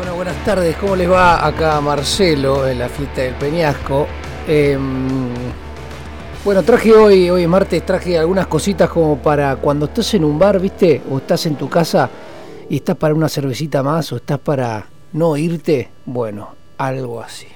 [0.00, 0.76] Bueno, buenas tardes.
[0.78, 4.06] ¿Cómo les va acá Marcelo en la fiesta del Peñasco?
[4.48, 5.28] Em,
[6.42, 10.38] bueno, traje hoy, hoy es martes, traje algunas cositas como para cuando estás en un
[10.38, 11.02] bar, ¿viste?
[11.10, 12.08] O estás en tu casa
[12.70, 15.90] y estás para una cervecita más o estás para no irte.
[16.06, 16.48] Bueno,
[16.78, 17.48] algo así.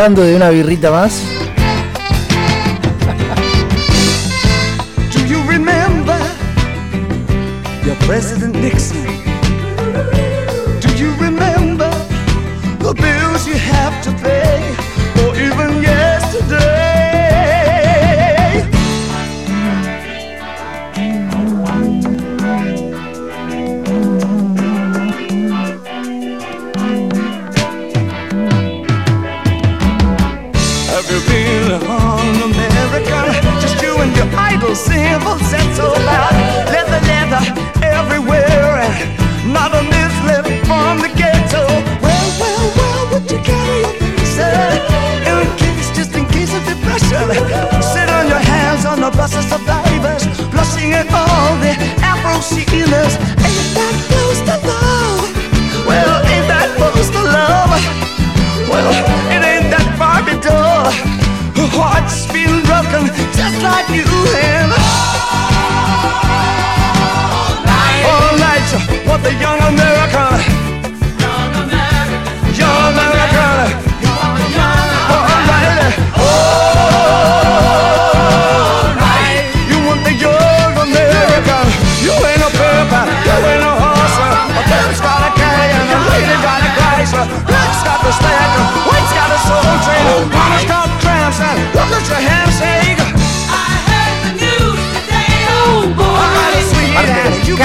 [0.00, 1.20] Hablando de una birrita más.
[5.12, 6.16] Do you remember
[7.84, 8.89] your President Nixon?
[35.50, 37.42] Leather, leather
[37.82, 39.18] everywhere, and
[40.24, 41.66] left from the ghetto.
[42.00, 43.82] Well, well, well, would you carry?
[45.26, 47.28] In case, just in case of depression.
[47.82, 52.38] Sit on your hands on the bus of survivors, blushing at all the Afro.
[52.38, 52.86] Ain't
[54.46, 55.34] that love?
[55.84, 56.94] Well, ain't that love?
[58.70, 58.92] Well,
[59.32, 59.50] ain't that.
[61.60, 64.19] Her heart's been broken just like you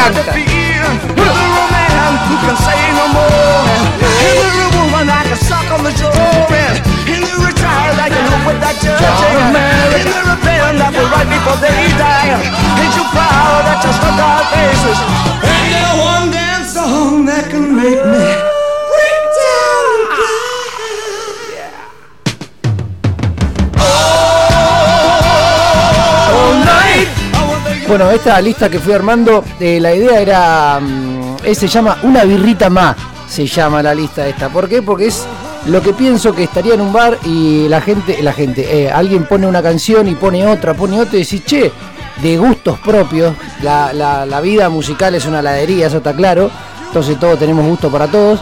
[0.06, 0.46] faces?
[10.66, 12.42] And I will write me they die.
[12.82, 12.94] Ain't
[15.74, 18.55] you're one dance song that can make me
[27.88, 30.80] Bueno, esta lista que fui armando, eh, la idea era.
[30.82, 32.96] mm, se llama Una birrita más.
[33.28, 34.50] Se llama la lista esta.
[34.50, 34.82] ¿Por qué?
[34.82, 35.26] Porque es
[35.68, 39.26] lo que pienso que estaría en un bar y la gente, la gente, eh, alguien
[39.26, 41.72] pone una canción y pone otra, pone otra y decís, che,
[42.22, 43.36] de gustos propios.
[43.62, 46.50] La, la- la vida musical es una heladería, eso está claro.
[46.88, 48.40] Entonces todos tenemos gusto para todos.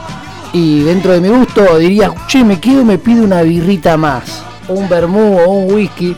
[0.54, 4.24] Y dentro de mi gusto diría, che, me quedo me pido una birrita más.
[4.70, 6.16] Un vermú o un whisky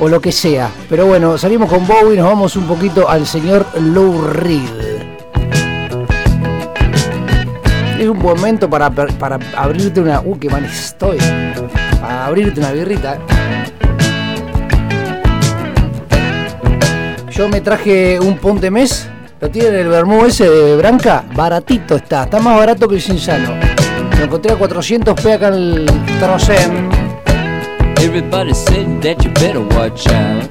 [0.00, 0.70] o lo que sea.
[0.88, 4.86] Pero bueno, salimos con Bowie nos vamos un poquito al señor Lou Reed.
[7.98, 10.20] Es un momento para, para abrirte una...
[10.20, 11.16] Uh, qué mal estoy.
[12.00, 13.14] Para abrirte una birrita.
[13.14, 13.18] eh.
[17.30, 19.08] Yo me traje un ponte mes.
[19.40, 21.24] Lo tienen el vermú ese de Branca.
[21.34, 22.24] Baratito está.
[22.24, 23.50] Está más barato que el Cinsano.
[24.18, 25.86] Lo encontré a 400 p acá en el
[26.18, 26.95] Trocen.
[28.06, 30.48] Everybody said that you better watch out.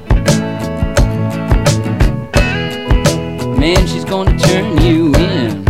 [3.58, 5.66] Man, she's gonna turn you in.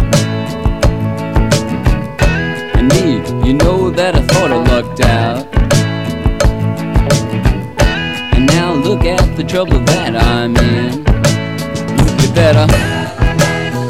[2.76, 5.46] And me, you know that I thought I lucked out.
[8.34, 10.98] And now look at the trouble that I'm in.
[12.20, 12.66] You better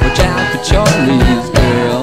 [0.02, 2.02] watch out for Charlie's girl.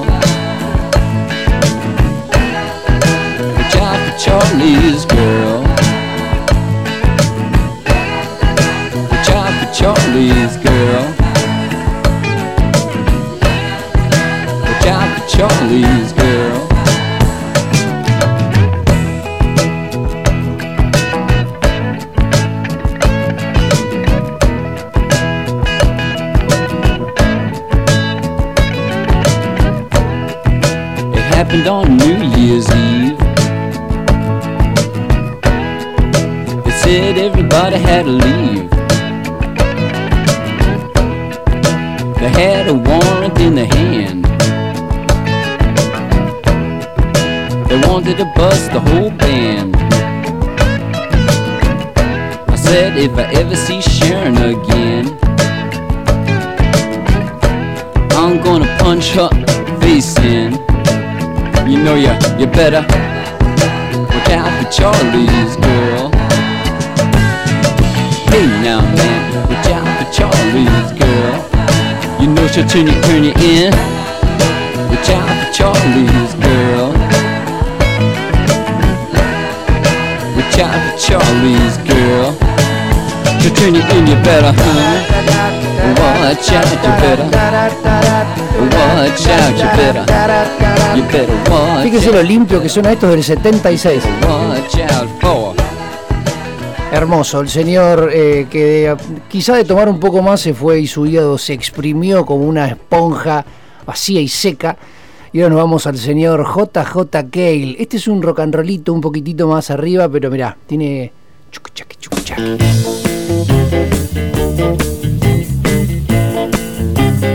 [3.56, 5.63] Watch out for Charlie's girl.
[10.14, 11.04] Charlie's girl.
[14.62, 16.60] Watch out for Charlie's girl.
[31.12, 33.18] It happened on New Year's Eve.
[36.64, 38.43] They said everybody had to leave.
[42.44, 44.22] Had a warrant in their hand.
[47.68, 49.74] They wanted to bust the whole band.
[52.54, 55.04] I said if I ever see Sharon again,
[58.20, 59.30] I'm gonna punch her
[59.80, 60.52] face in.
[61.70, 62.84] You know you you better
[64.12, 66.10] watch out for Charlie's girl.
[68.30, 71.23] Hey now man, watch out for Charlie's girl.
[72.54, 73.72] She'll turn you turn you in.
[74.86, 76.94] Watch out for Charlie's girl.
[80.36, 82.30] Watch out for Charlie's girl.
[83.42, 85.02] She'll turn you in, you better, huh?
[85.98, 87.26] Watch out, you better.
[88.70, 90.04] Watch out, you better.
[90.96, 94.00] You better watch Fíjese lo limpio que son estos del 76.
[94.22, 95.56] Watch out for.
[96.92, 98.94] Hermoso, el señor eh, que
[99.34, 102.68] quizá de tomar un poco más se fue y su hígado se exprimió como una
[102.68, 103.44] esponja
[103.84, 104.76] vacía y seca.
[105.32, 107.74] Y ahora nos vamos al señor JJ Cale.
[107.80, 111.10] Este es un rock and rollito un poquitito más arriba, pero mirá, tiene
[111.50, 112.58] chucuchaqui, chucuchaqui.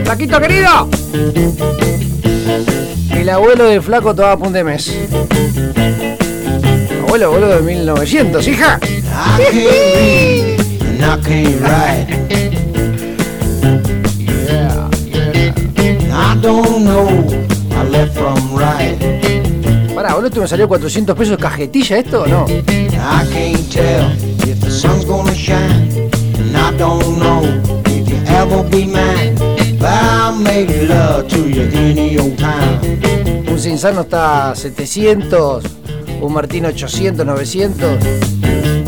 [0.06, 0.90] Flaquito querido.
[3.12, 4.98] El abuelo de flaco tomaba punta de mes.
[7.04, 8.80] Abuelo, abuelo de 1900, hija.
[11.00, 12.08] I and I can't write.
[14.18, 16.30] Yeah, yeah.
[16.30, 17.08] I don't know
[17.70, 18.98] my left from right.
[19.96, 22.46] Pará, boludo, ¿esto me salió 400 pesos cajetilla esto o no?
[22.48, 24.12] I can't tell
[24.48, 26.12] if the sun's gonna shine.
[26.38, 27.44] And I don't know
[27.86, 29.49] if you ever be mine.
[29.82, 32.80] I'll make love to you any old time.
[33.48, 35.64] Un Cinsano está a 700,
[36.22, 38.00] un Martín 800, 900.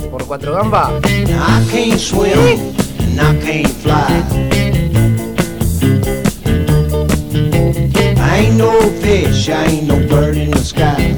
[0.09, 0.91] Por 4 gambas.
[1.03, 4.23] I can't swim and I can't fly.
[8.17, 8.71] I ain't no
[9.01, 11.15] fish, I ain't no bird in the sky.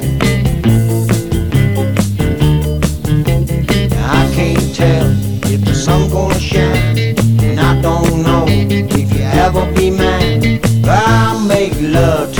[4.06, 5.12] I can't tell
[5.52, 8.46] if the sun gonna shine, and I don't know
[9.46, 10.60] if you ever be mine.
[10.82, 12.33] But I'll make love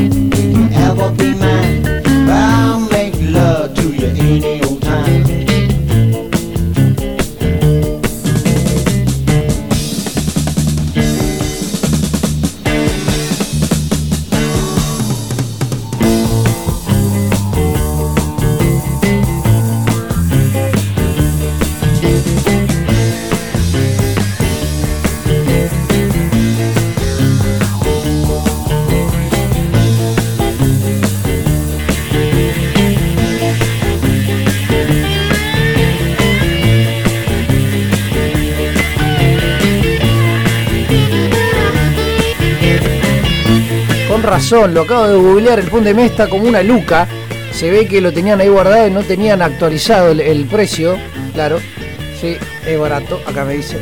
[0.00, 0.39] don't know if you
[44.50, 47.06] lo acabo de googlear, el Pon de Me está como una luca.
[47.52, 50.96] Se ve que lo tenían ahí guardado y no tenían actualizado el, precio.
[51.34, 51.58] Claro,
[52.20, 53.78] sí, es barato, acá me dicen.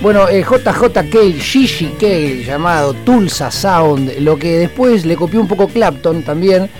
[0.00, 5.66] Bueno, eh, JJ Cale, Gigi llamado Tulsa Sound, lo que después le copió un poco
[5.66, 6.70] Clapton también,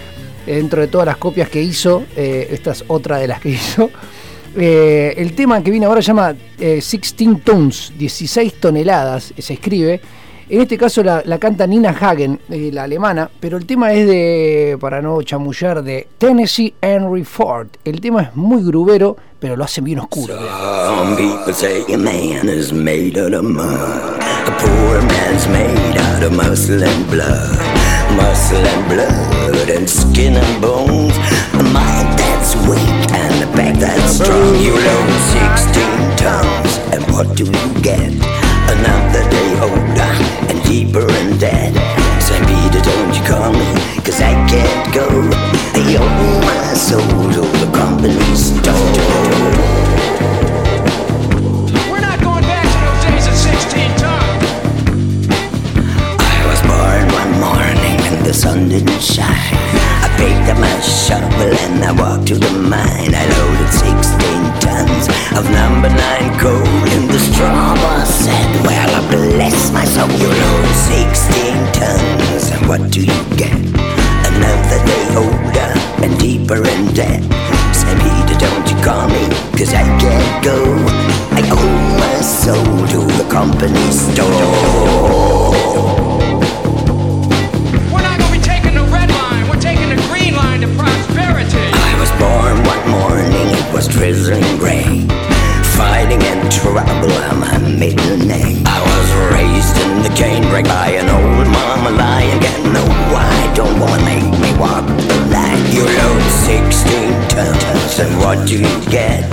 [0.47, 3.91] dentro de todas las copias que hizo, eh, esta es otra de las que hizo.
[4.57, 10.01] Eh, el tema que viene ahora se llama eh, 16 Tons, 16 toneladas, se escribe.
[10.49, 14.79] En este caso la, canta Nina Hagen, eh, la alemana, pero el tema es de,
[14.81, 17.67] para no chamullar, de Tennessee Henry Ford.
[17.85, 20.35] El tema es muy grubero, pero lo hace bien oscuro.
[20.37, 23.65] Some people say a man is made out of mud.
[23.65, 27.59] A poor man's made out of muscle and blood.
[28.17, 31.15] Muscle and blood and skin and bones.
[31.55, 34.55] A mind that's weak and a back that's strong.
[34.63, 35.11] You load
[35.57, 38.13] 16 tons, and what do you get?
[38.69, 39.86] Another day and
[40.67, 41.73] deeper in debt.
[42.21, 42.45] St.
[42.47, 43.67] Peter, don't you call me,
[44.05, 45.07] cause I can't go.
[45.75, 47.01] I owe my soul
[47.35, 48.75] to the company store.
[51.91, 55.29] We're not going back to those days of 16 tons.
[56.19, 59.96] I was born one morning when the sun didn't shine.
[60.17, 63.13] Picked up my shovel and I walked to the mine.
[63.15, 64.17] I loaded 16
[64.65, 66.65] tons of number nine coal
[66.97, 67.75] in the straw.
[67.77, 70.09] Boss said, Well, I bless my soul.
[70.17, 73.53] You load 16 tons, and what do you get?
[74.33, 75.71] Another day older
[76.03, 77.23] and deeper in debt.
[77.77, 77.99] St.
[78.01, 80.57] Peter, don't you call me, cause I can't go.
[81.37, 85.17] I owe my soul to the company store.
[91.17, 91.65] Prosperity.
[91.73, 95.09] I was born one morning, it was drizzling rain.
[95.77, 98.63] Fighting and trouble are my middle name.
[98.67, 102.41] I was raised in the canebrake by an old mama lion.
[102.41, 102.85] Got no
[103.17, 105.65] I don't wanna make me walk the line.
[105.73, 109.25] You load 16 tons, and what do you get?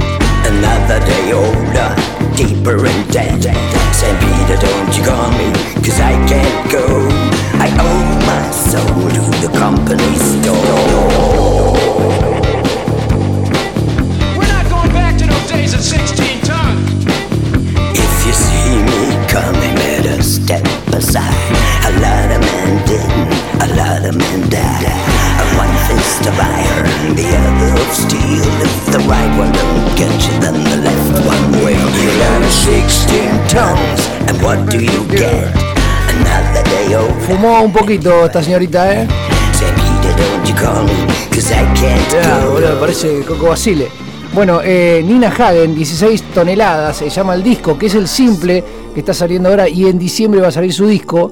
[0.47, 1.89] Another day older,
[2.35, 3.43] deeper in debt.
[3.91, 4.17] St.
[4.23, 5.47] Peter, don't you call me,
[5.83, 6.85] cause I can't go.
[7.65, 11.62] I owe my soul to the company store.
[15.63, 17.05] Back to those days of 16 tons.
[17.95, 21.33] If you see me coming, better step aside.
[21.85, 24.85] A lot of men didn't, a lot of men died.
[25.39, 28.43] A one fist of iron, the other of steel.
[28.61, 31.89] If the right one don't get you, then the left one will.
[32.03, 35.53] You learn 16 tons, and what do you get?
[36.09, 37.21] Another day over.
[37.25, 39.07] Fumó un poquito esta señorita, ¿eh?
[39.53, 42.79] Say, Peter, don't you call me, cause I can't Ya, boludo, go.
[42.81, 43.89] parece Coco Basile.
[44.33, 49.01] Bueno, eh, Nina Hagen, 16 toneladas, se llama el disco, que es el simple que
[49.01, 51.31] está saliendo ahora y en diciembre va a salir su disco.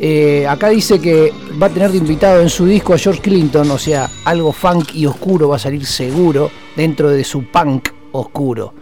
[0.00, 1.32] Eh, acá dice que
[1.62, 4.92] va a tener de invitado en su disco a George Clinton, o sea, algo funk
[4.92, 8.74] y oscuro va a salir seguro dentro de su punk oscuro.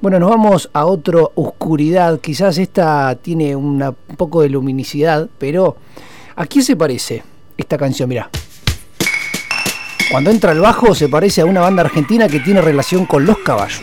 [0.00, 5.76] Bueno, nos vamos a otra oscuridad, quizás esta tiene un poco de luminicidad, pero
[6.36, 7.24] ¿a quién se parece
[7.56, 8.08] esta canción?
[8.08, 8.30] Mirá.
[10.10, 13.38] Cuando entra el bajo se parece a una banda argentina que tiene relación con los
[13.38, 13.82] caballos.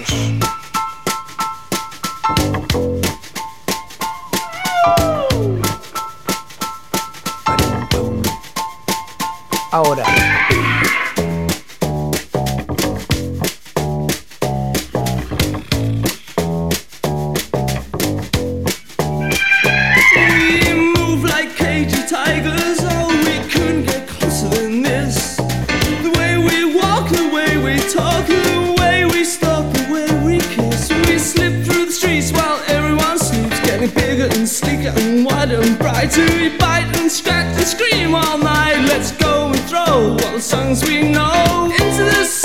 [9.72, 10.23] Ahora.
[35.62, 36.58] And wider to.
[36.58, 38.86] Bite and scratch and scream all night.
[38.88, 42.43] Let's go and throw all the songs we know into the sea.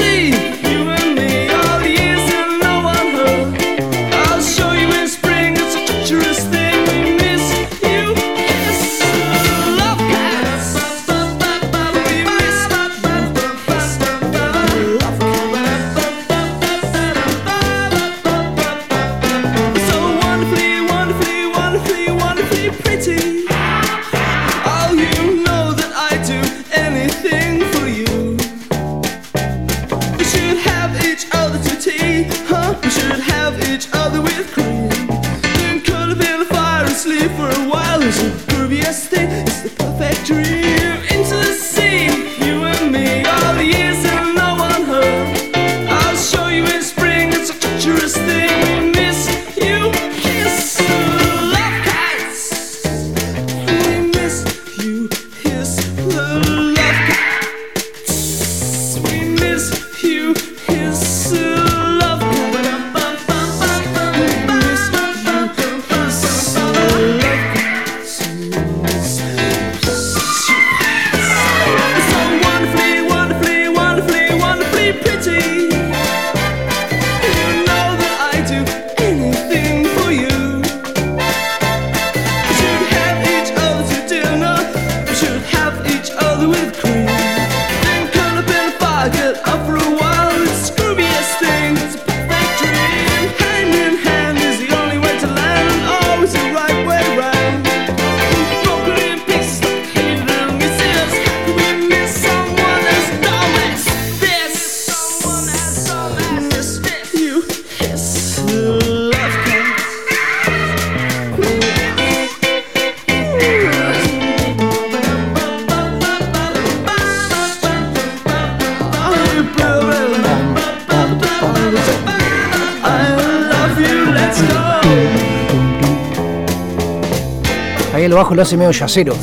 [128.19, 129.15] Bajo lo hace medio yacero.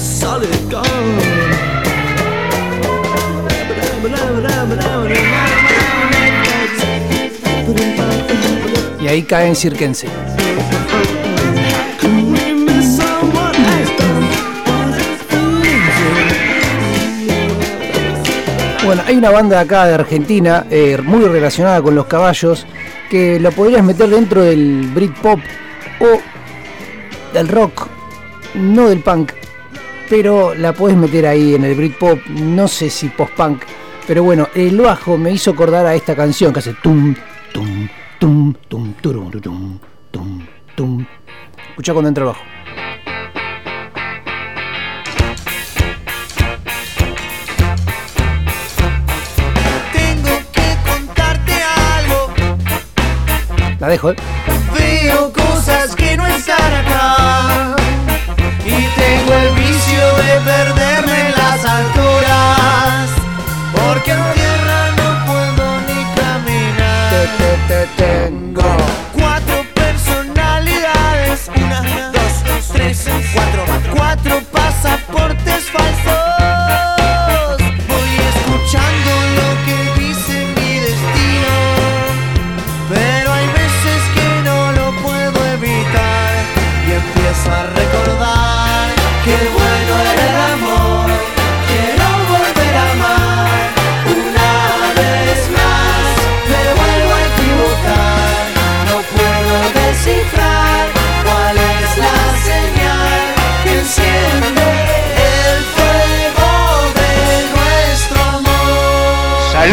[9.02, 10.08] Y ahí cae en cirquense.
[18.86, 22.66] Bueno, hay una banda acá de Argentina eh, muy relacionada con los caballos
[23.10, 25.40] que lo podrías meter dentro del Britpop
[26.00, 26.22] o
[27.34, 27.90] del rock,
[28.56, 29.32] no del punk,
[30.10, 33.64] pero la podés meter ahí en el Britpop, no sé si post-punk,
[34.08, 37.16] pero bueno, el bajo me hizo acordar a esta canción que hace tum,
[37.52, 37.88] tum,
[38.20, 39.80] tum, tum, turum, turum,
[40.12, 41.06] tum, tum.
[41.70, 42.44] Escucha cuando entra el bajo.
[49.92, 51.54] Tengo que contarte
[51.98, 52.34] algo.
[53.80, 54.16] La dejo, ¿eh?
[54.78, 57.85] Veo cosas que no están acá.
[58.66, 63.10] Y tengo el vicio de perderme en las alturas.
[63.76, 67.12] Porque en tierra no puedo ni caminar.
[67.96, 68.78] Tengo
[69.14, 71.50] cuatro personalidades.
[71.56, 73.66] Una, dos, tres, cuatro.
[73.96, 76.25] Cuatro pasaportes falsos.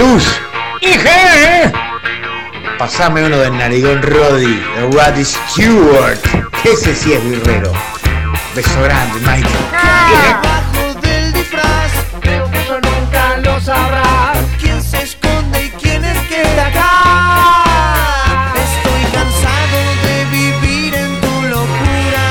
[0.02, 0.22] ¡Salud!
[0.80, 1.70] ¡Hija!
[2.76, 6.18] Pasame uno del narigón Roddy, de Rod Stewart.
[6.60, 7.72] Que ese sí es guerrero.
[8.52, 9.44] Beso grande, Michael.
[10.10, 14.38] Debajo del disfraz, creo que eso nunca lo sabrás.
[14.60, 18.54] ¿Quién se esconde y quién es que está acá?
[18.56, 22.26] Estoy cansado de vivir en tu locura.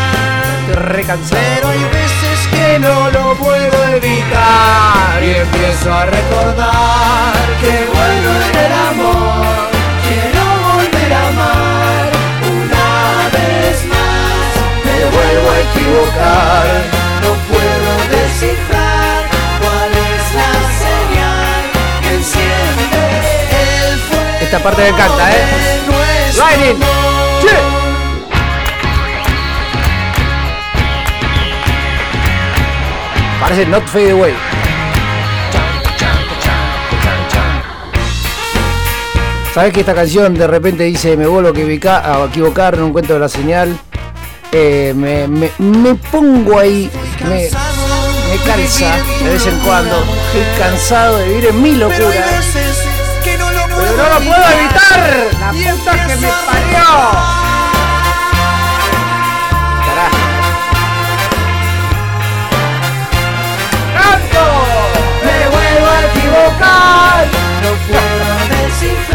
[5.21, 9.69] Y empiezo a recordar que bueno era el amor.
[10.01, 12.09] Quiero volver a amar
[12.49, 12.89] una
[13.37, 14.49] vez más.
[14.83, 16.65] Me vuelvo a equivocar.
[17.21, 19.21] No puedo descifrar
[19.61, 20.53] cuál es la
[20.85, 21.61] señal
[22.01, 22.99] que enciende
[23.89, 24.41] el fuego.
[24.41, 25.43] Esta parte me encanta, ¿eh?
[26.35, 26.79] Lightning.
[33.39, 34.50] Parece Not Fade Away.
[39.53, 43.77] ¿Sabes que esta canción de repente dice me vuelvo a equivocar, no encuentro la señal?
[44.51, 46.89] Eh, me, me- me pongo ahí,
[47.27, 49.97] me, me cansa de vez en cuando.
[50.33, 51.99] Estoy cansado de vivir en mi locura.
[53.23, 55.27] Pero no lo puedo evitar.
[55.39, 57.31] La puta que me parió.
[65.23, 67.27] Me vuelvo a equivocar.
[67.63, 69.10] No puedo descifrar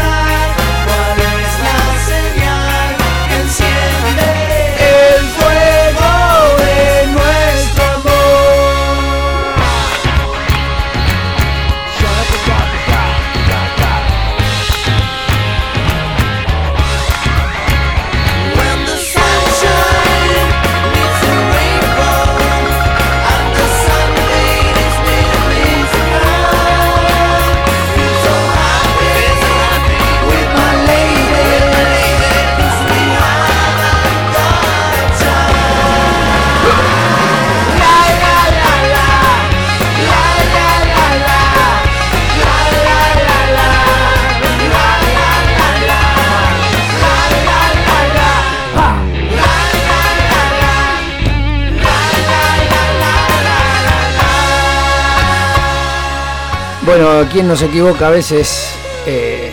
[56.99, 58.71] Bueno, quien no se equivoca a veces,
[59.05, 59.51] eh,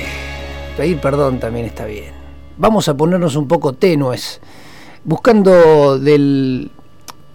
[0.78, 2.14] pedir perdón también está bien.
[2.56, 4.40] Vamos a ponernos un poco tenues,
[5.04, 6.70] buscando del...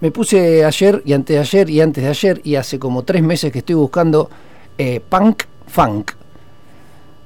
[0.02, 3.22] Me puse ayer y antes de ayer y antes de ayer y hace como tres
[3.22, 4.32] meses que estoy buscando
[4.80, 6.14] eh, punk funk.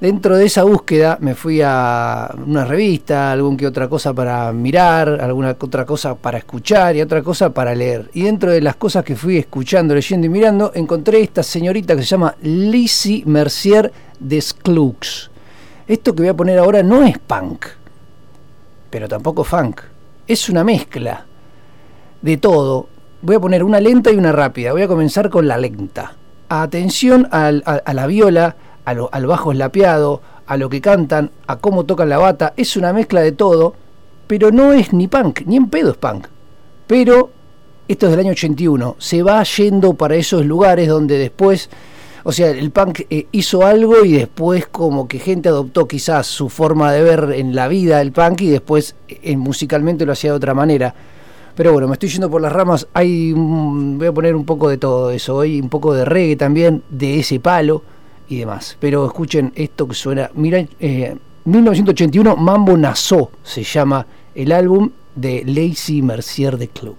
[0.04, 5.08] Dentro de esa búsqueda me fui a una revista, algún que otra cosa para mirar,
[5.22, 8.10] alguna otra cosa para escuchar y otra cosa para leer.
[8.14, 12.02] Y dentro de las cosas que fui escuchando, leyendo y mirando, encontré esta señorita que
[12.02, 15.32] se llama Lizzie Mercier Desclux.
[15.88, 17.68] Esto que voy a poner ahora no es punk,
[18.90, 19.84] pero tampoco funk.
[20.28, 21.26] Es una mezcla
[22.22, 22.90] de todo
[23.22, 24.74] voy a poner una lenta y una rápida.
[24.74, 26.18] Voy a comenzar con la lenta.
[26.50, 31.86] Atención a la viola, a lo- al bajo eslapeado, a lo que cantan, a cómo
[31.86, 32.54] tocan la bata.
[32.58, 33.74] Es una mezcla de todo,
[34.28, 36.28] pero no es ni punk, ni en pedo es punk.
[36.88, 37.30] Pero
[37.88, 38.96] esto es del año 81.
[39.00, 41.70] Se va yendo para esos lugares donde después,
[42.24, 46.50] o sea, el punk eh, hizo algo y después como que gente adoptó quizás su
[46.50, 50.38] forma de ver en la vida el punk y después eh, musicalmente lo hacía de
[50.38, 50.94] otra manera.
[51.56, 52.88] Pero bueno, me estoy yendo por las ramas.
[52.94, 56.84] Hay, voy a poner un poco de todo eso hoy, un poco de reggae también,
[56.90, 57.84] de ese palo
[58.30, 58.78] y demás.
[58.80, 60.32] Pero escuchen esto que suena.
[60.34, 66.96] Mira, eh, 1981, Mambo Nassau se llama el álbum de Lazy Mercier de Club.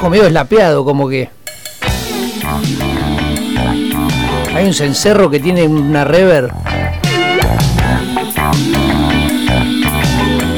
[0.00, 1.28] Bajo medio eslapeado, como que.
[4.54, 6.50] Hay un cencerro que tiene una reverb.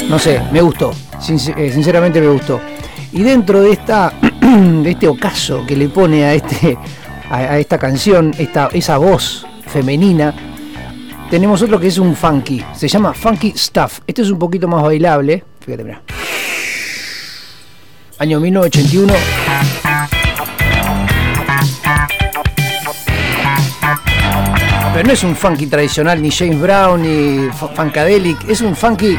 [0.09, 0.93] No sé, me gustó.
[1.29, 2.61] Eh, sinceramente me gustó.
[3.13, 6.79] Y dentro de esta de este ocaso que le pone a este
[7.29, 10.35] a esta canción, esta, esa voz femenina,
[11.31, 12.63] tenemos otro que es un funky.
[12.75, 14.01] Se llama Funky Stuff.
[14.07, 15.43] Este es un poquito más bailable.
[18.23, 19.13] Año 1981.
[24.95, 28.49] Pero no es un funky tradicional, ni James Brown, ni fu- Funkadelic.
[28.49, 29.17] Es un funky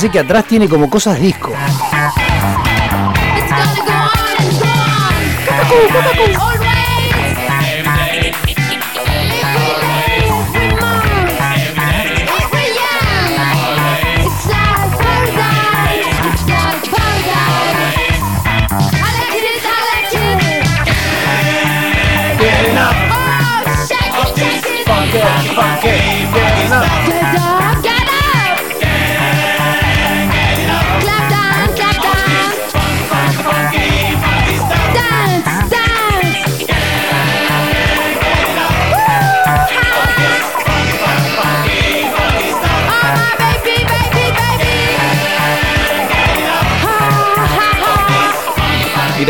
[0.00, 1.52] fíjense que atrás tiene como cosas disco.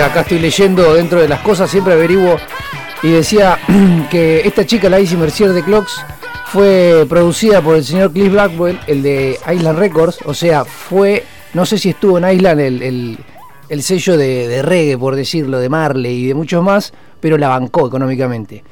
[0.00, 2.36] Acá estoy leyendo dentro de las cosas, siempre averiguo
[3.02, 3.58] y decía
[4.10, 6.00] que esta chica, la Issy Mercier de Clocks,
[6.46, 11.64] fue producida por el señor Cliff Blackwell, el de Island Records, o sea, fue, no
[11.66, 13.18] sé si estuvo en Island el, el-
[13.68, 17.46] el sello de, de reggae, por decirlo, de Marley y de muchos más, pero la
[17.46, 18.64] bancó económicamente.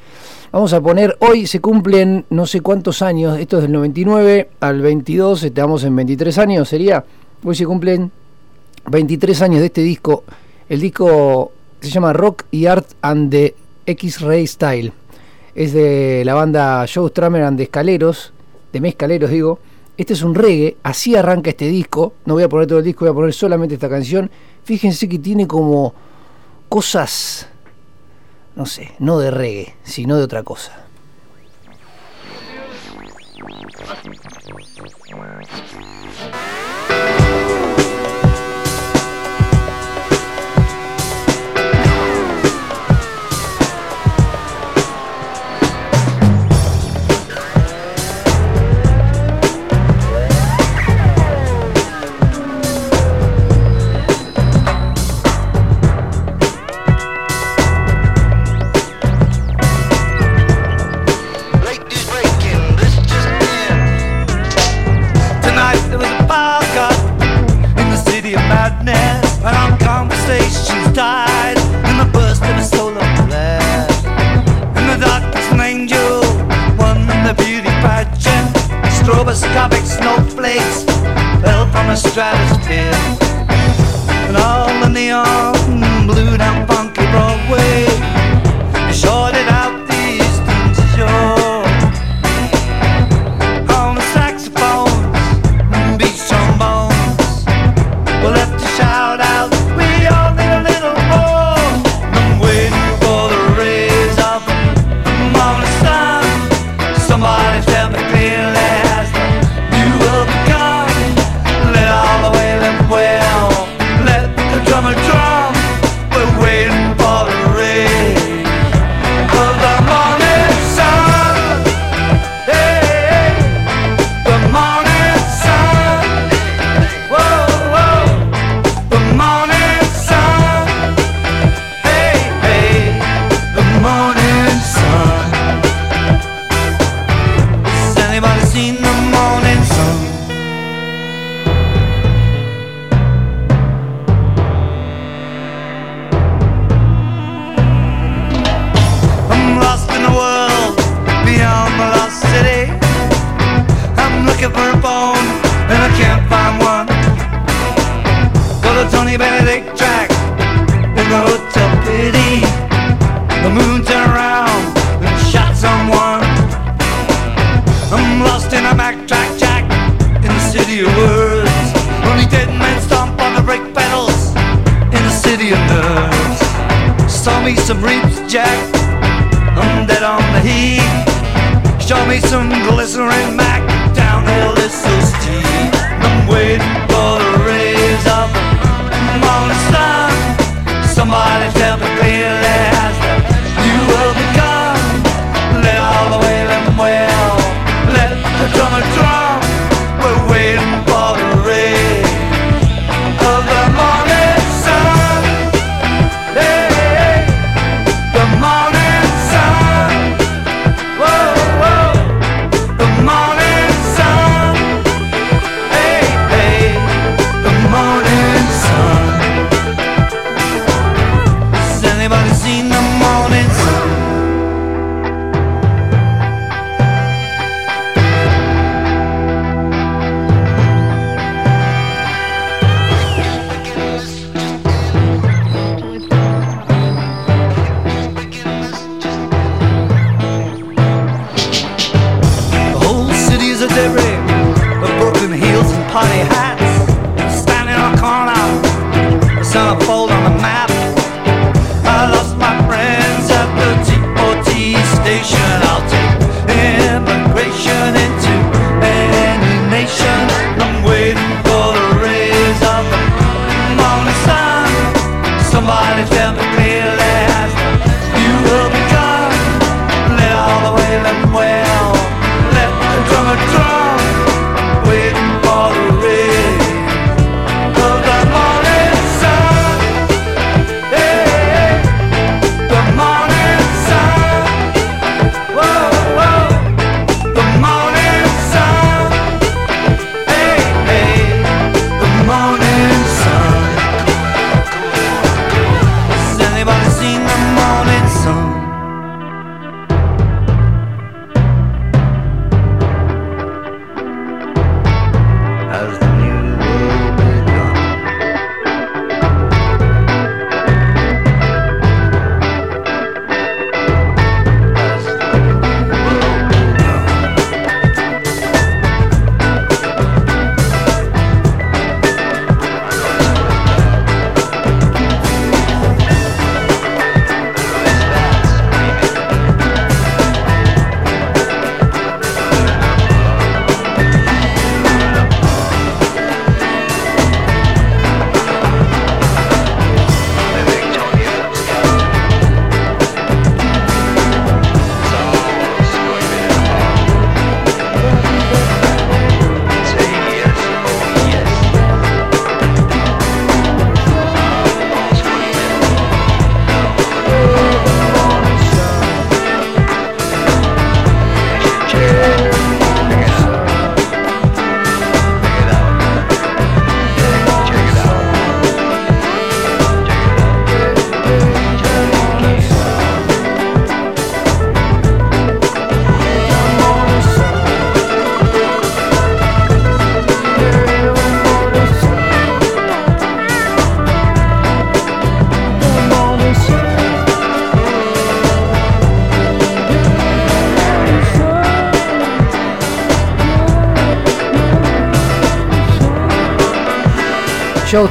[0.50, 4.80] Vamos a poner, hoy se cumplen no sé cuántos años, esto es del 99 al
[4.80, 7.04] 22, estamos en 23 años, sería,
[7.44, 8.10] hoy se cumplen
[8.86, 10.24] 23 años de este disco.
[10.68, 13.54] El disco se llama Rock y Art and the
[13.86, 14.92] X-Ray Style.
[15.54, 18.32] Es de la banda Joe Strummer and the Escaleros,
[18.72, 19.58] de Mezcaleros digo.
[19.96, 22.12] Este es un reggae, así arranca este disco.
[22.26, 24.30] No voy a poner todo el disco, voy a poner solamente esta canción.
[24.62, 25.94] Fíjense que tiene como
[26.68, 27.48] cosas,
[28.54, 30.84] no sé, no de reggae, sino de otra cosa.
[79.38, 80.82] Stroboscopic snowflakes
[81.42, 82.90] fell from a stratosphere,
[84.26, 87.77] and all the neon blew down funky Broadway.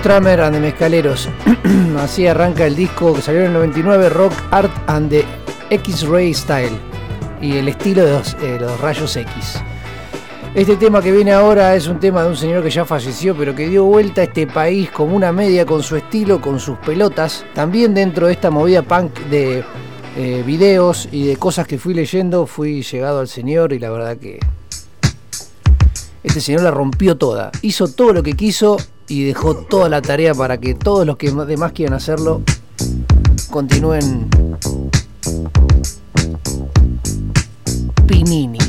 [0.08, 1.28] Stramer and the Mezcaleros.
[2.00, 5.26] Así arranca el disco que salió en el 99, Rock Art and the
[5.70, 6.78] X-Ray Style.
[7.42, 9.62] Y el estilo de los, eh, los rayos X.
[10.56, 13.54] Este tema que viene ahora es un tema de un señor que ya falleció, pero
[13.54, 17.46] que dio vuelta a este país como una media con su estilo, con sus pelotas.
[17.54, 19.66] También dentro de esta movida punk de
[20.16, 24.16] eh, videos y de cosas que fui leyendo, fui llegado al señor y la verdad
[24.16, 24.40] que
[26.24, 27.52] este señor la rompió toda.
[27.62, 28.78] Hizo todo lo que quiso
[29.08, 32.42] y dejó toda la tarea para que todos los que demás quieran hacerlo
[33.50, 34.30] continúen.
[38.08, 38.67] Pinini.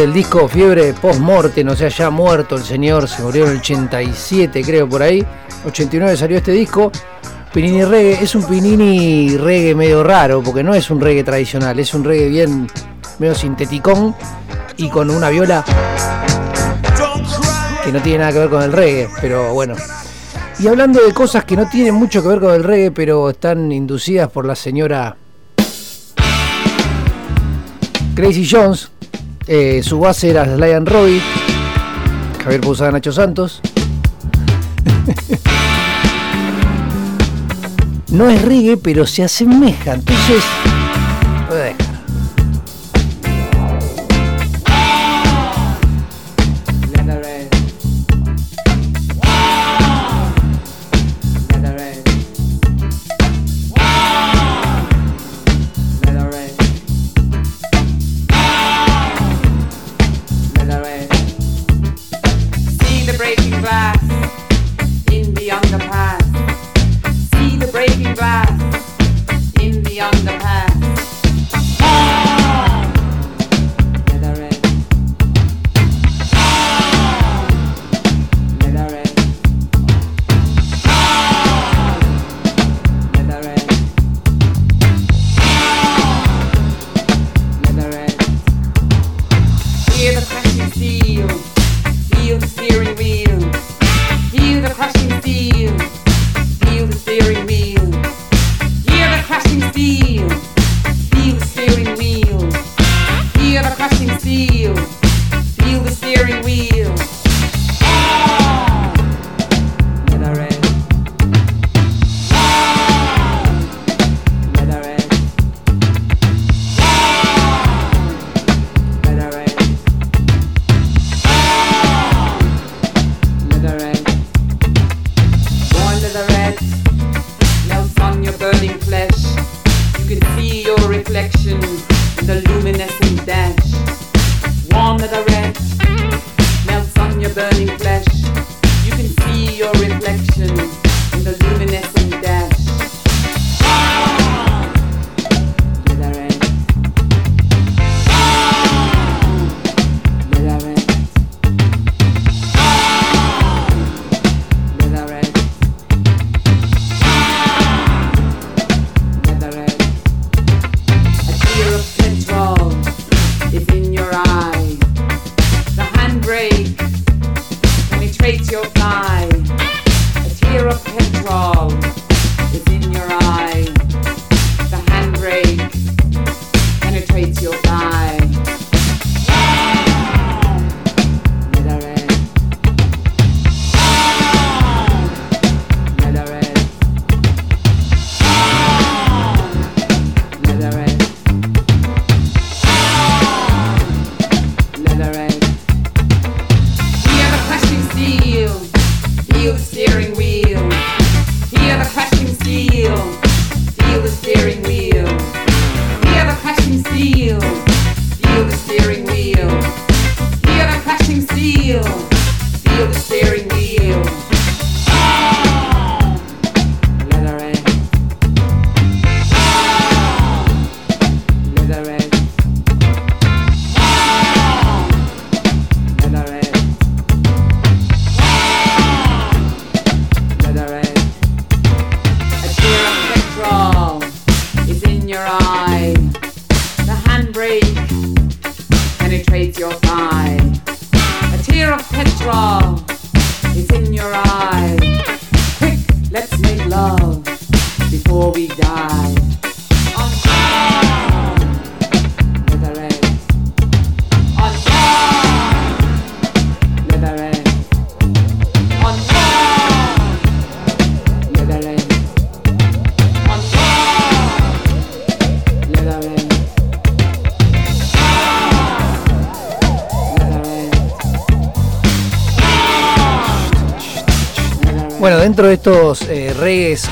[0.00, 4.62] Del disco Fiebre Post-Mortem, o sea, ya muerto el señor, se murió en el 87,
[4.62, 5.22] creo, por ahí.
[5.66, 6.90] 89 salió este disco.
[7.52, 11.92] Pinini Reggae es un Pinini reggae medio raro, porque no es un reggae tradicional, es
[11.92, 12.66] un reggae bien
[13.18, 14.14] medio sinteticón
[14.78, 15.62] y con una viola
[17.84, 19.74] que no tiene nada que ver con el reggae, pero bueno.
[20.60, 23.70] Y hablando de cosas que no tienen mucho que ver con el reggae, pero están
[23.70, 25.16] inducidas por la señora
[28.14, 28.89] Crazy Jones,
[29.52, 31.20] eh, su base era and Robbie,
[32.44, 33.60] Javier Pousada Nacho Santos.
[38.12, 40.44] no es reggae, pero se asemeja, entonces.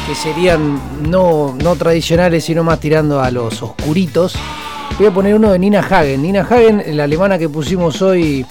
[0.09, 0.81] que serían
[1.11, 4.35] no, no tradicionales, sino más tirando a los oscuritos.
[4.97, 6.23] Voy a poner uno de Nina Hagen.
[6.23, 8.47] Nina Hagen, la alemana que pusimos hoy,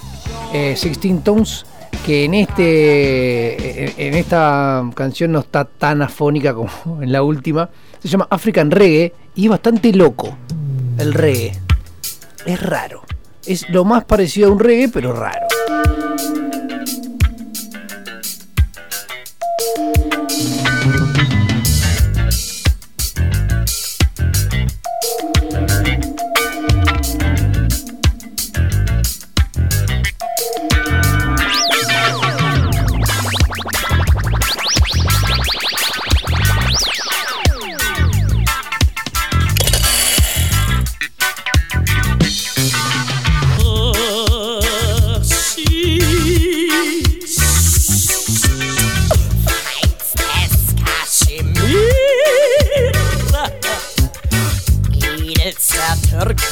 [0.54, 1.66] eh, 16 Tones,
[2.06, 6.70] que en, este, eh, en esta canción no está tan afónica como
[7.02, 7.68] en la última.
[8.04, 10.38] Se llama African Reggae y es bastante loco
[11.00, 11.54] el reggae.
[12.46, 13.02] Es raro.
[13.48, 15.48] Es lo más parecido a un reggae, pero raro.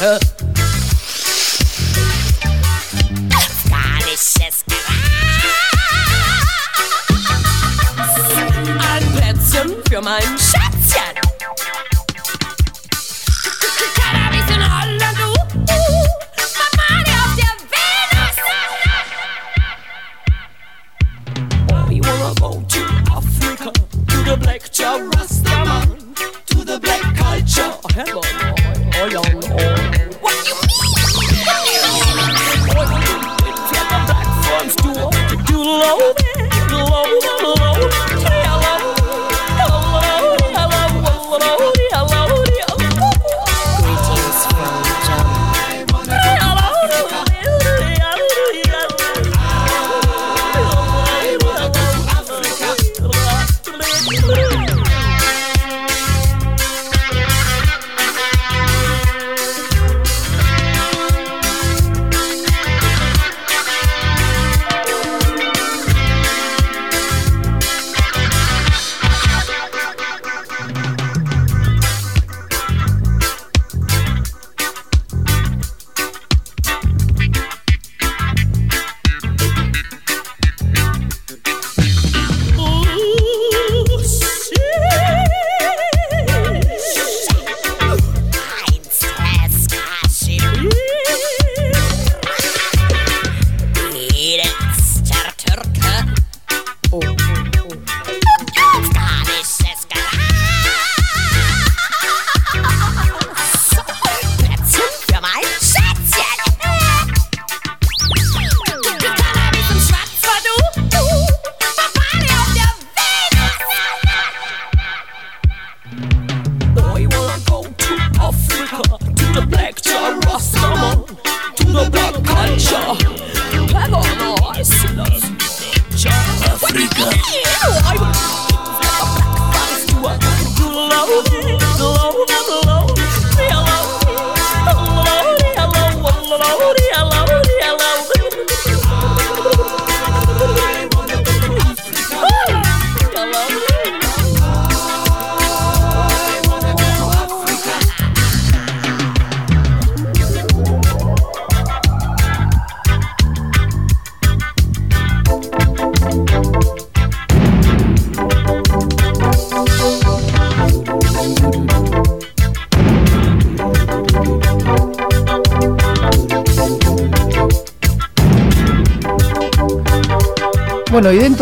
[0.06, 0.35] Yeah.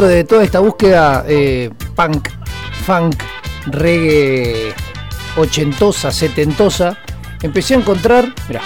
[0.07, 2.28] De toda esta búsqueda eh, punk,
[2.84, 3.16] funk,
[3.66, 4.74] reggae,
[5.36, 6.98] ochentosa, setentosa,
[7.42, 8.32] empecé a encontrar.
[8.48, 8.62] Mirá.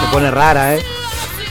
[0.00, 0.82] Se pone rara, ¿eh?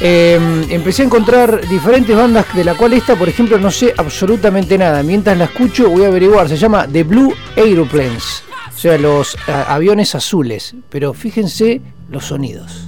[0.02, 4.78] Eh, empecé a encontrar diferentes bandas de la cual esta, por ejemplo, no sé absolutamente
[4.78, 5.02] nada.
[5.04, 6.50] Mientras la escucho voy a averiguar.
[6.50, 8.45] Se llama The Blue Aeroplanes.
[8.76, 10.76] O sea, los aviones azules.
[10.90, 12.85] Pero fíjense los sonidos.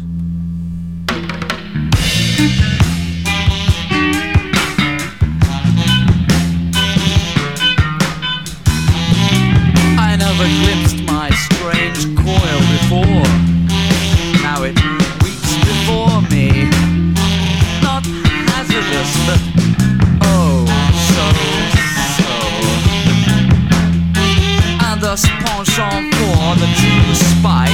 [25.78, 27.70] Penchant for the true spike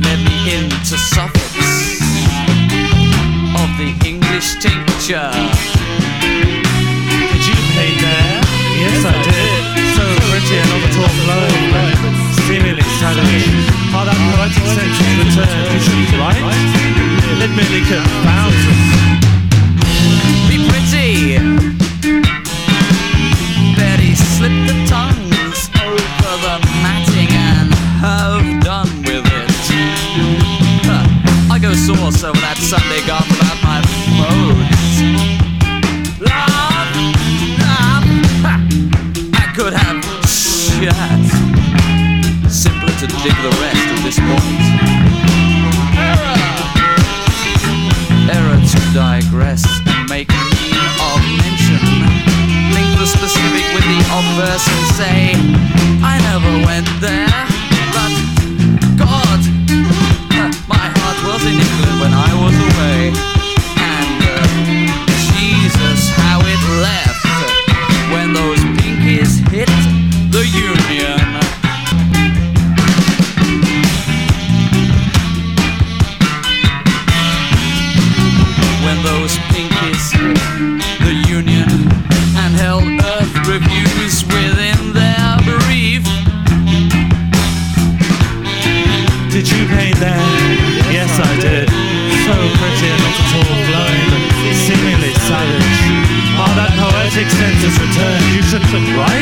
[0.00, 1.56] led me into suffix
[3.58, 5.32] of the English tincture.
[7.32, 8.40] Did you pay there?
[8.78, 9.62] Yes, I did.
[9.96, 11.58] So pretty and not at all blown.
[12.46, 13.46] Seemingly savage.
[13.90, 15.72] How that poetic sense returned.
[15.74, 16.46] You should right.
[17.42, 18.80] It merely confounds us.
[20.48, 21.41] Be pretty.
[33.12, 33.78] About my
[34.16, 34.94] modes.
[36.18, 36.96] Love,
[37.60, 38.04] love,
[39.36, 40.00] I could have
[40.80, 41.20] chat.
[42.50, 44.64] Simpler to dig the rest at this point.
[48.32, 50.80] Error to digress and make mean
[51.12, 51.84] of mention.
[52.72, 54.00] Link the specific with the
[54.72, 55.34] and say,
[56.02, 57.28] I never went there,
[57.92, 58.31] but
[98.72, 98.86] returned.
[98.86, 99.21] You should be right.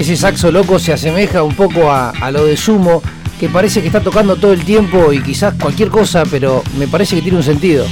[0.00, 3.02] Ese saxo loco se asemeja un poco a, lo de Sumo,
[3.38, 7.16] que parece que está tocando todo el tiempo y quizás cualquier cosa, pero me parece
[7.16, 7.84] que tiene un sentido.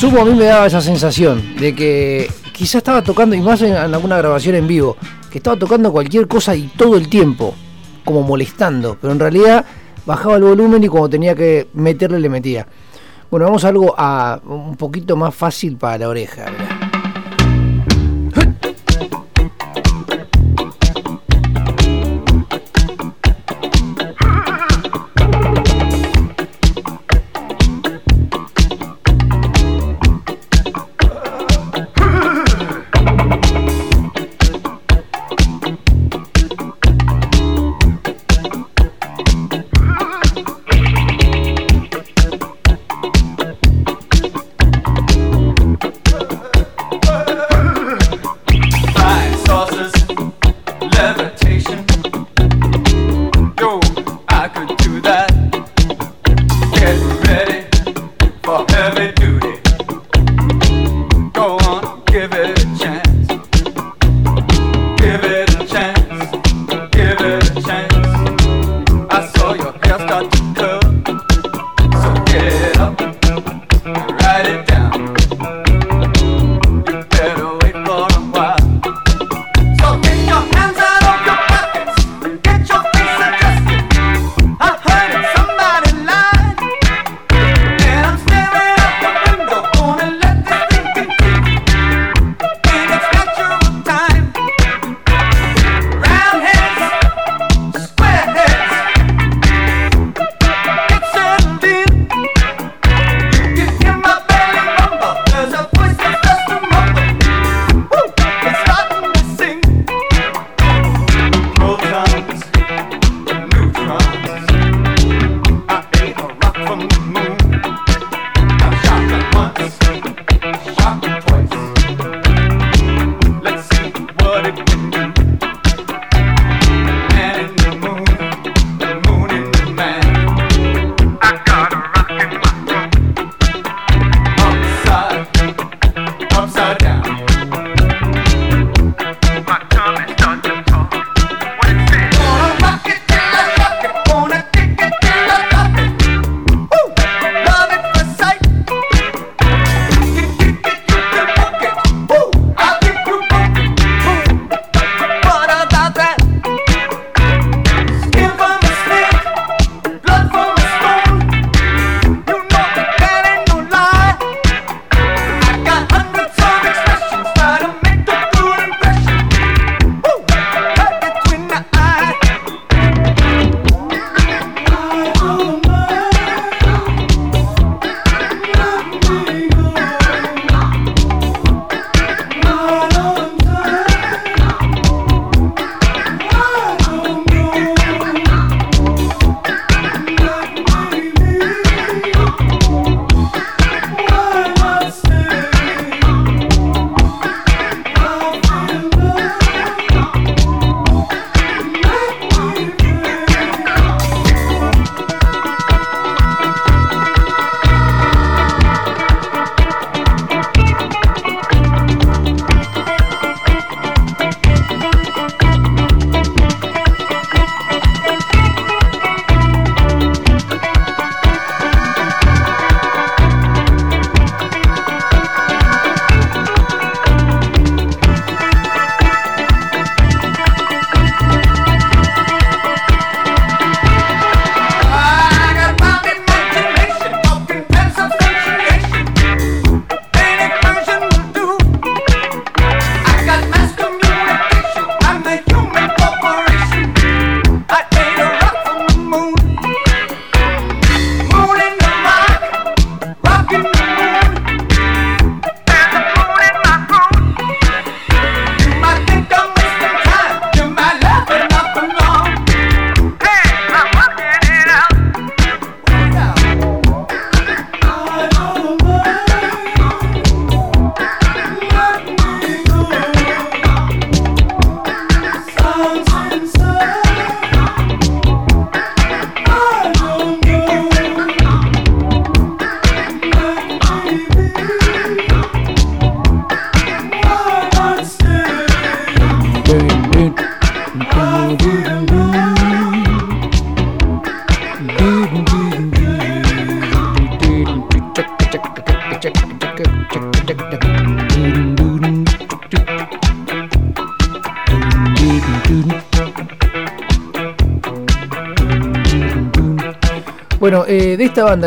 [0.00, 3.74] Sumo a mí me daba esa sensación de que quizás estaba tocando, y más en,
[3.74, 4.96] alguna grabación en vivo,
[5.30, 7.54] que estaba tocando cualquier cosa y todo el tiempo,
[8.04, 9.64] como molestando, pero en realidad
[10.04, 12.66] bajaba el volumen y cuando tenía que meterle le metía.
[13.30, 16.46] Bueno, vamos a algo a, un poquito más fácil para la oreja.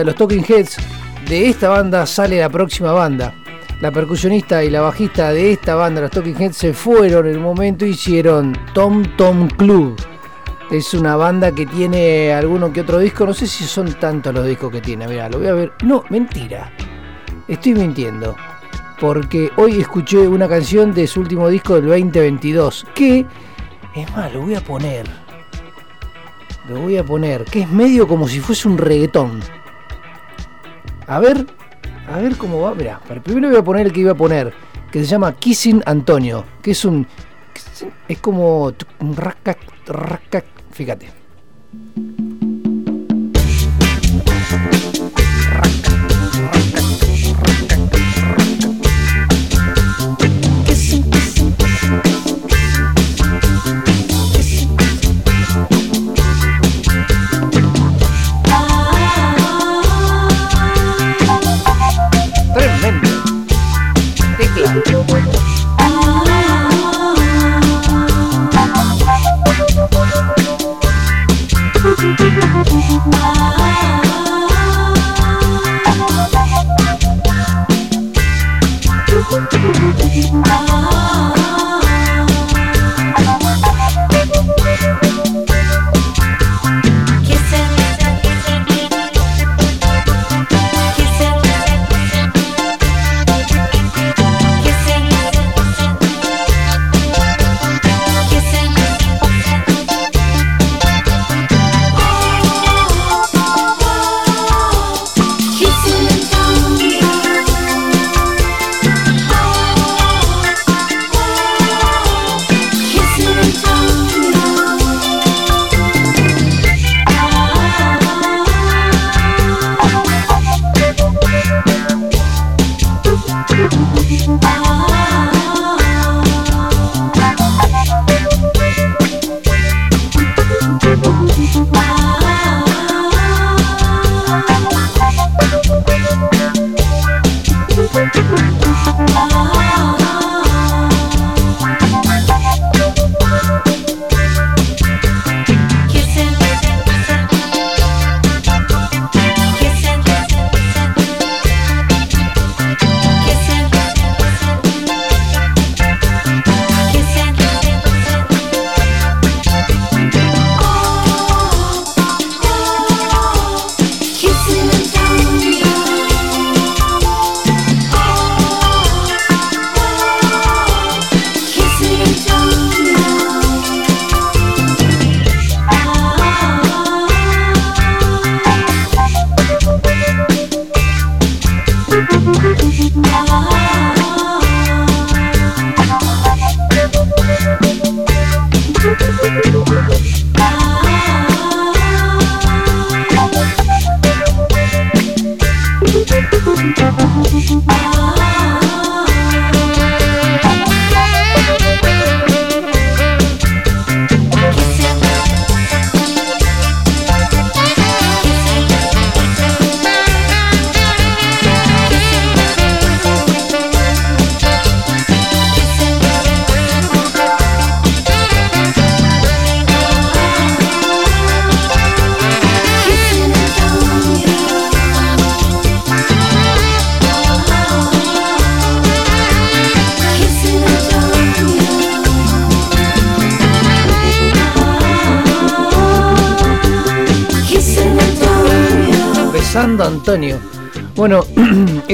[0.07, 0.77] Los Talking Heads,
[1.27, 3.33] de esta banda sale la próxima banda.
[3.81, 7.41] La percusionista y la bajista de esta banda, los Talking Heads, se fueron en el
[7.41, 9.97] momento y hicieron Tom Tom Club.
[10.71, 13.25] Es una banda que tiene alguno que otro disco.
[13.25, 15.09] No sé si son tantos los discos que tiene.
[15.09, 15.73] Mira, lo voy a ver.
[15.83, 16.71] No, mentira.
[17.45, 18.33] Estoy mintiendo.
[19.01, 22.85] Porque hoy escuché una canción de su último disco del 2022.
[22.95, 23.25] Que,
[23.93, 25.05] es más, lo voy a poner.
[26.69, 27.43] Lo voy a poner.
[27.43, 29.56] Que es medio como si fuese un reggaetón.
[31.07, 31.45] A ver,
[32.11, 32.75] a ver cómo va.
[32.75, 34.53] Mira, primero voy a poner el que iba a poner.
[34.91, 36.45] Que se llama Kissing Antonio.
[36.61, 37.07] Que es un.
[38.07, 38.73] Es como.
[40.71, 41.09] Fíjate.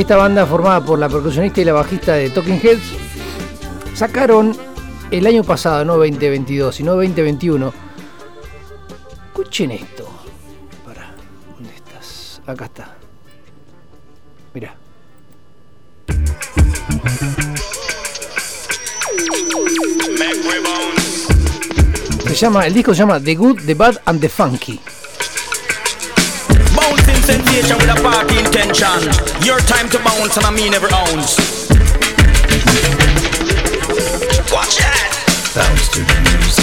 [0.04, 2.84] Esta banda formada por la percusionista y la bajista de Talking Heads
[3.96, 4.54] sacaron
[5.12, 7.74] el año pasado, no 2022, sino 2021.
[9.28, 10.06] Escuchen esto.
[10.86, 11.16] Para,
[11.56, 12.42] ¿dónde estás?
[12.46, 12.98] Acá está.
[14.54, 14.76] Mira.
[22.28, 24.82] Se llama, el disco se llama The Good, The Bad and The Funky.
[27.26, 29.46] Bouncing sensation with a party intention.
[29.46, 31.70] Your time to bounce and I mean every ounce.
[34.52, 35.54] Watch that.
[35.56, 36.63] Bounce to the music.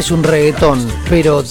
[0.00, 1.44] Es un reggaetón, pero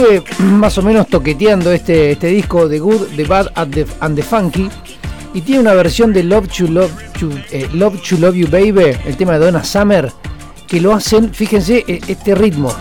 [0.00, 4.68] estuve más o menos toqueteando este, este disco de Good, The Bad and the, Funky.
[5.34, 8.96] Y tiene una versión de Love to Love, to, eh, Love to Love You Baby,
[9.04, 10.10] el tema de Donna Summer,
[10.66, 12.74] que lo hacen, fíjense, eh, este ritmo.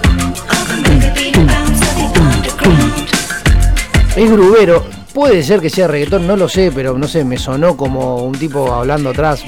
[4.16, 7.78] Es grubero, puede ser que sea reggaetón, no lo sé, pero no sé, me sonó
[7.78, 9.44] como un tipo hablando atrás.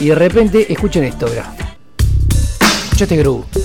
[0.00, 1.52] Y de repente, escuchen esto, mirá.
[2.84, 3.61] Escucha este groove.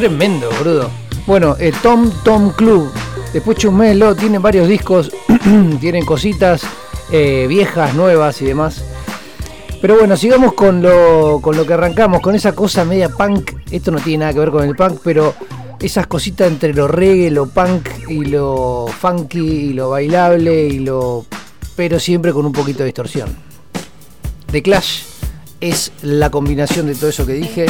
[0.00, 0.90] Tremendo, brudo.
[1.26, 2.90] Bueno, eh, Tom Tom Club.
[3.34, 5.12] Después chumelo, tiene varios discos,
[5.80, 6.62] tienen cositas
[7.12, 8.82] eh, viejas, nuevas y demás.
[9.82, 13.52] Pero bueno, sigamos con lo, con lo que arrancamos, con esa cosa media punk.
[13.70, 15.34] Esto no tiene nada que ver con el punk, pero
[15.78, 21.26] esas cositas entre lo reggae, lo punk y lo funky y lo bailable y lo.
[21.76, 23.36] pero siempre con un poquito de distorsión.
[24.50, 25.02] The Clash
[25.60, 27.66] es la combinación de todo eso que dije.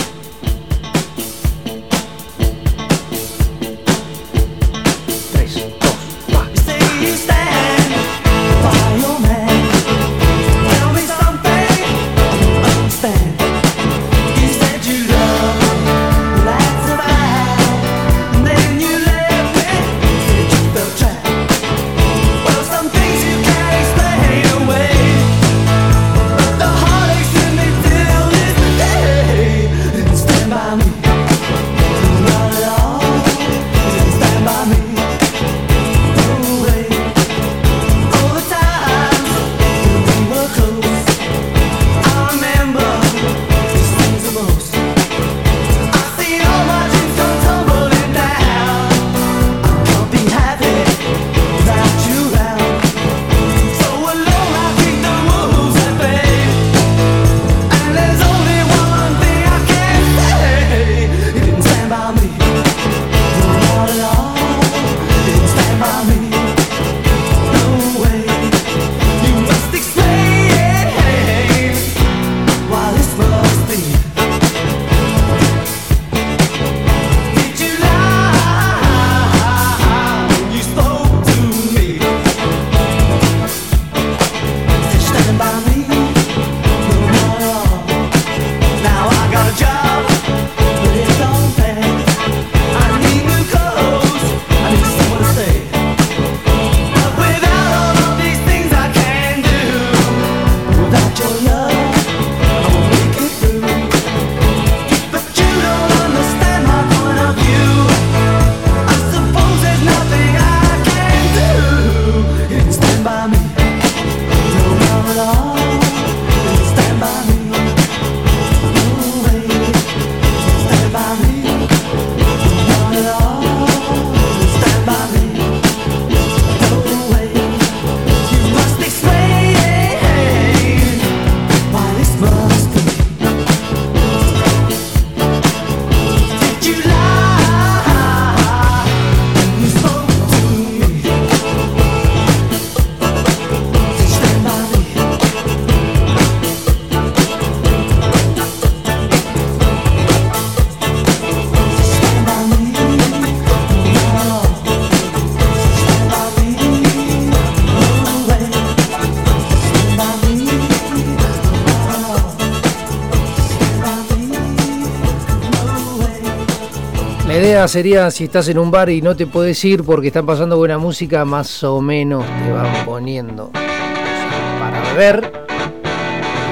[167.70, 170.76] Sería si estás en un bar y no te puedes ir porque están pasando buena
[170.76, 175.32] música, más o menos te van poniendo para beber.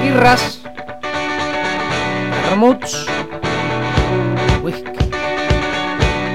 [0.01, 0.61] Birras,
[2.45, 3.05] vermuts,
[4.63, 5.11] whisky,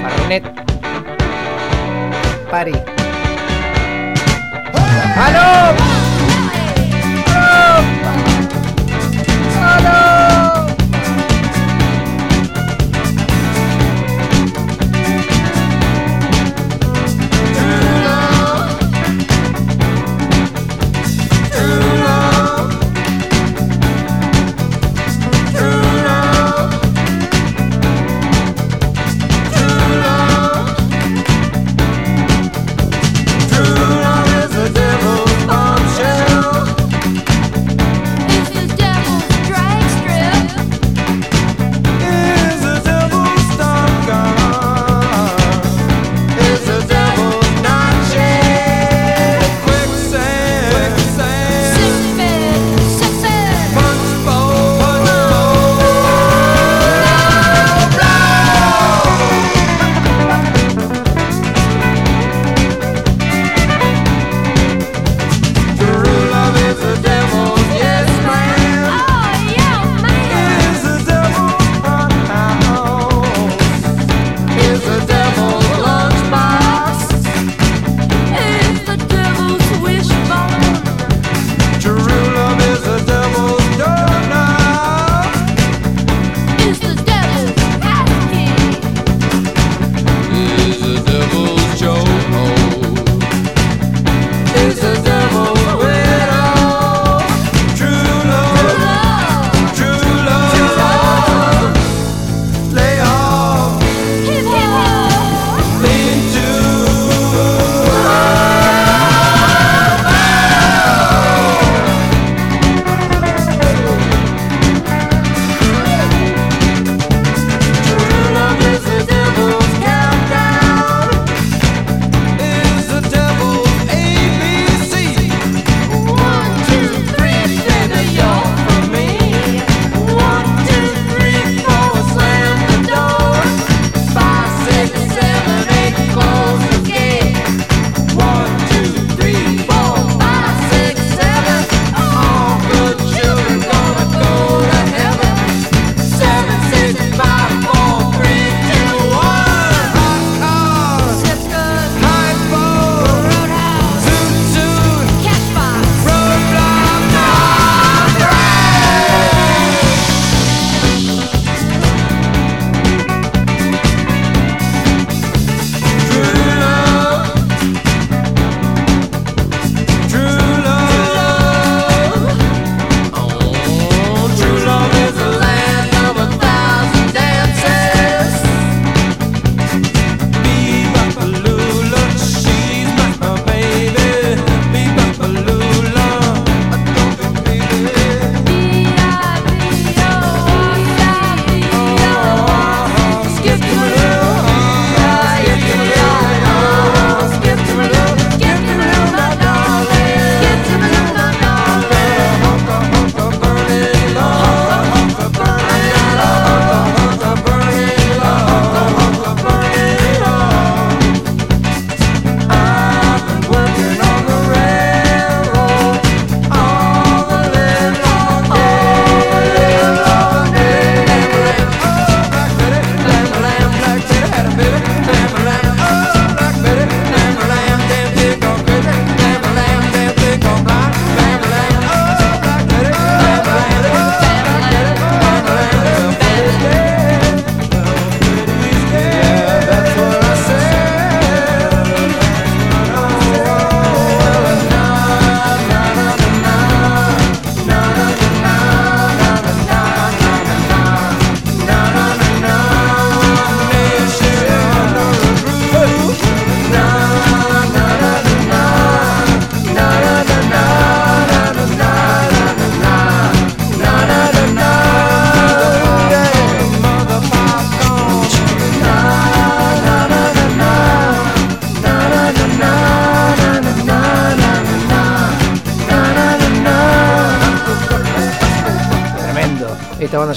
[0.02, 0.44] Fernet,
[2.51, 2.73] party.
[5.16, 6.13] ¡Aló!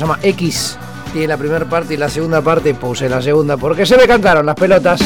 [0.07, 0.77] llama X.
[1.11, 2.73] Tiene la primera parte y la segunda parte.
[2.73, 5.01] Puse la segunda porque se me cantaron las pelotas.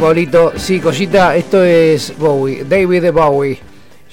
[0.00, 0.52] Pablito.
[0.56, 3.58] Sí, Collita, esto es Bowie, David de Bowie.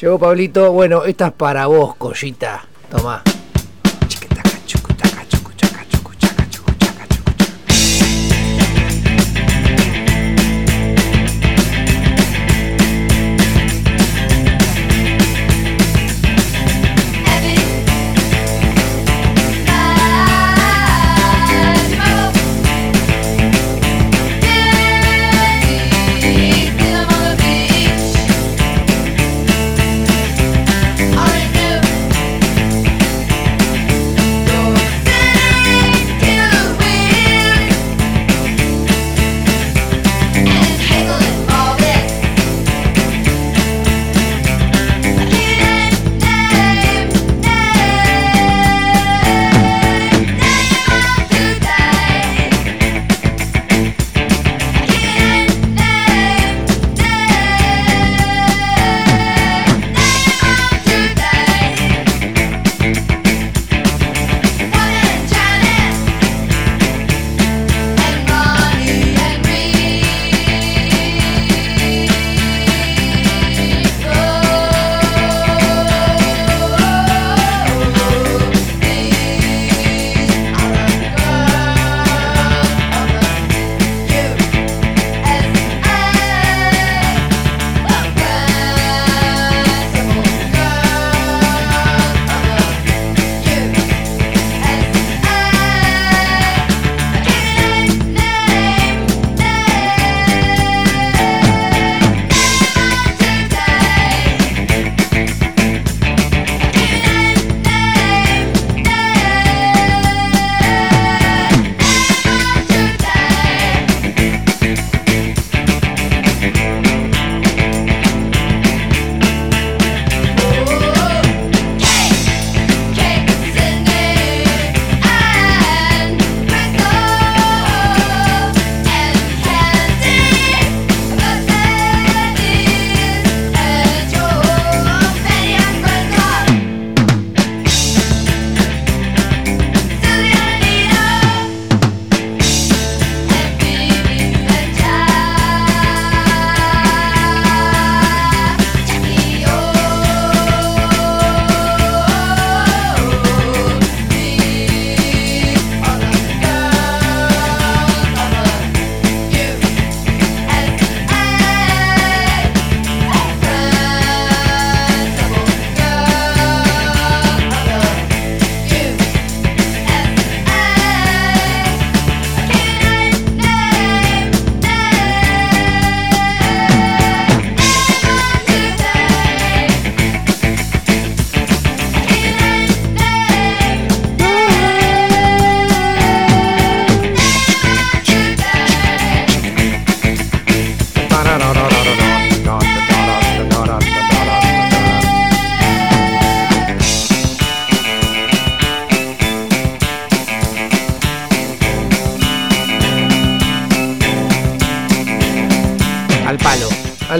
[0.01, 2.65] Llegó Pablito, bueno, esta es para vos, Collita.
[2.89, 3.26] Tomá.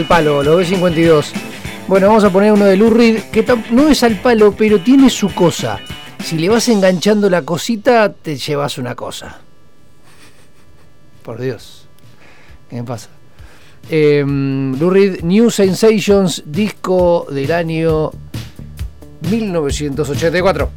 [0.08, 1.32] palo, los B52.
[1.86, 5.10] Bueno, vamos a poner uno de Lou Reed, que no es al palo, pero tiene
[5.10, 5.78] su cosa.
[6.24, 9.38] Si le vas enganchando la cosita, te llevas una cosa.
[11.22, 11.86] Por Dios.
[12.70, 13.10] ¿Qué me pasa?
[13.90, 18.10] Eh, Lou Reed, New Sensations, disco del año
[19.30, 20.67] 1984.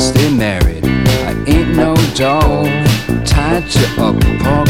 [0.00, 0.84] stay married.
[0.84, 2.66] I ain't no dog,
[3.24, 4.68] tied you up, pork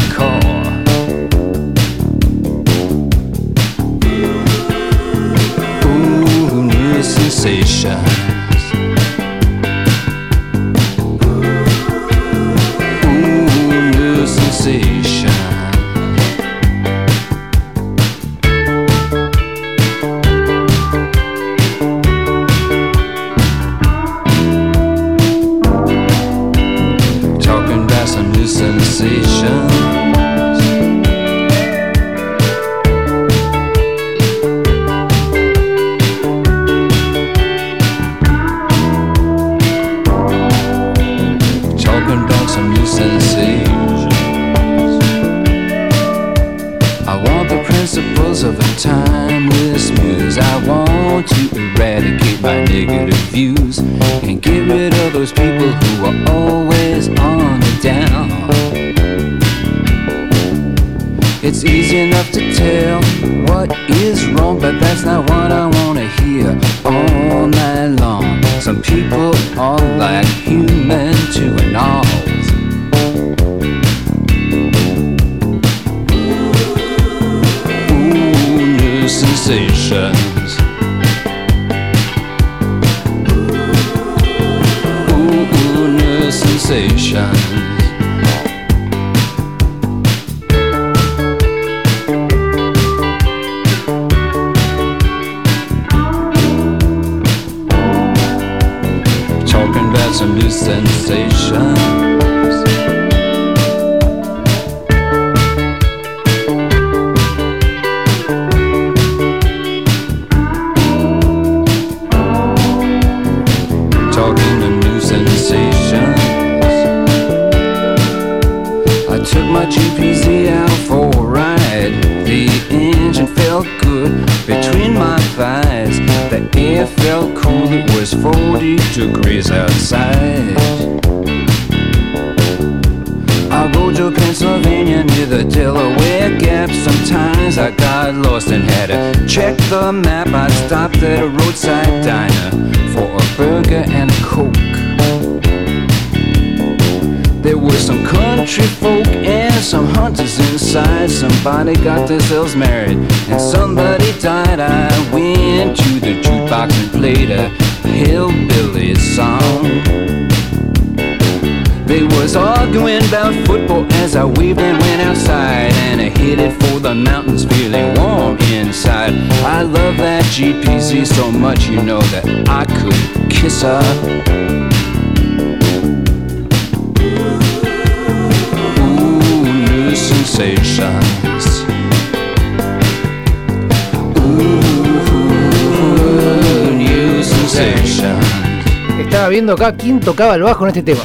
[189.52, 191.02] acá quién tocaba el bajo en este tema.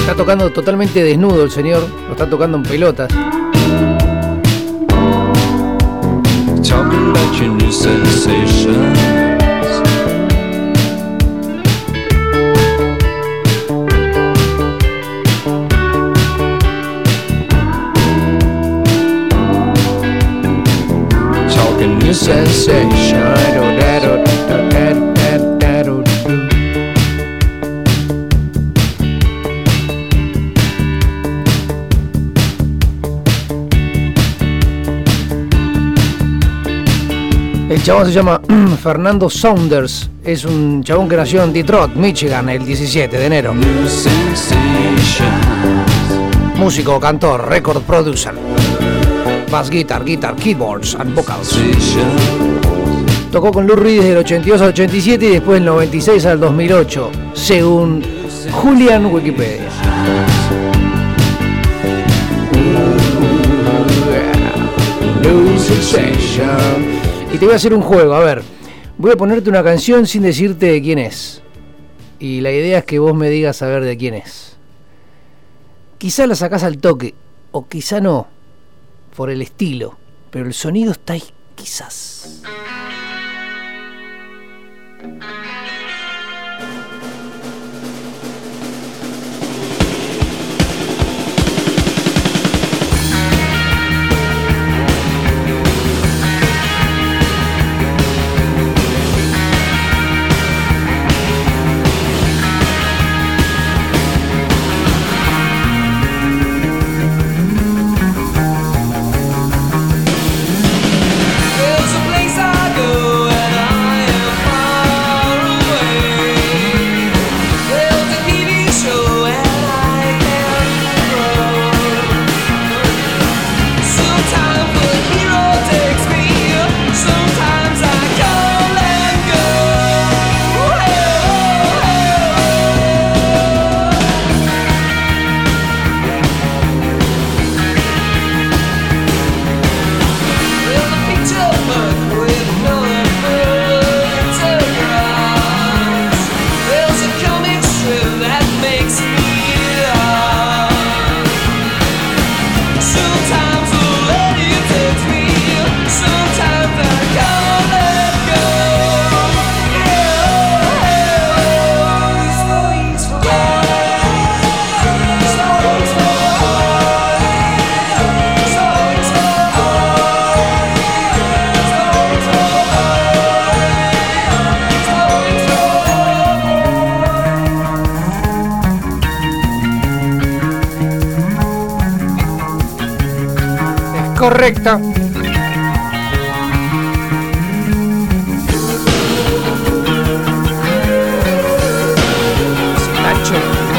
[0.00, 3.12] Está tocando totalmente desnudo el señor, lo está tocando en pelotas.
[22.26, 23.55] sensation
[37.86, 38.40] chabón se llama
[38.82, 40.10] Fernando Saunders.
[40.24, 43.54] Es un chabón que nació en Detroit, Michigan, el 17 de enero.
[46.56, 48.34] Músico, cantor, record producer.
[49.52, 51.56] Bass guitar, guitar, keyboards and vocals.
[53.30, 57.10] Tocó con Lou Reed desde el 82 al 87 y después del 96 al 2008,
[57.34, 58.02] según
[58.50, 59.70] Julian Wikipedia.
[67.36, 68.42] Y te voy a hacer un juego, a ver.
[68.96, 71.42] Voy a ponerte una canción sin decirte de quién es.
[72.18, 74.56] Y la idea es que vos me digas a ver de quién es.
[75.98, 77.14] Quizá la sacás al toque,
[77.52, 78.26] o quizá no,
[79.14, 79.98] por el estilo,
[80.30, 81.24] pero el sonido está ahí,
[81.56, 82.40] quizás.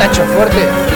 [0.07, 0.86] Nacho fuerte.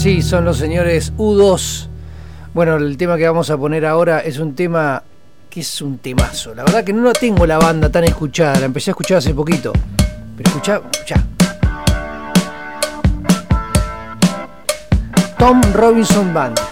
[0.00, 1.86] Sí, son los señores U2.
[2.54, 5.02] Bueno, el tema que vamos a poner ahora es un tema
[5.50, 6.54] que es un temazo.
[6.54, 9.74] La verdad que no tengo la banda tan escuchada, la empecé a escuchar hace poquito.
[10.38, 11.22] Pero escuchá, escuchá.
[15.38, 16.69] Tom Robinson Band.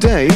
[0.00, 0.28] Today,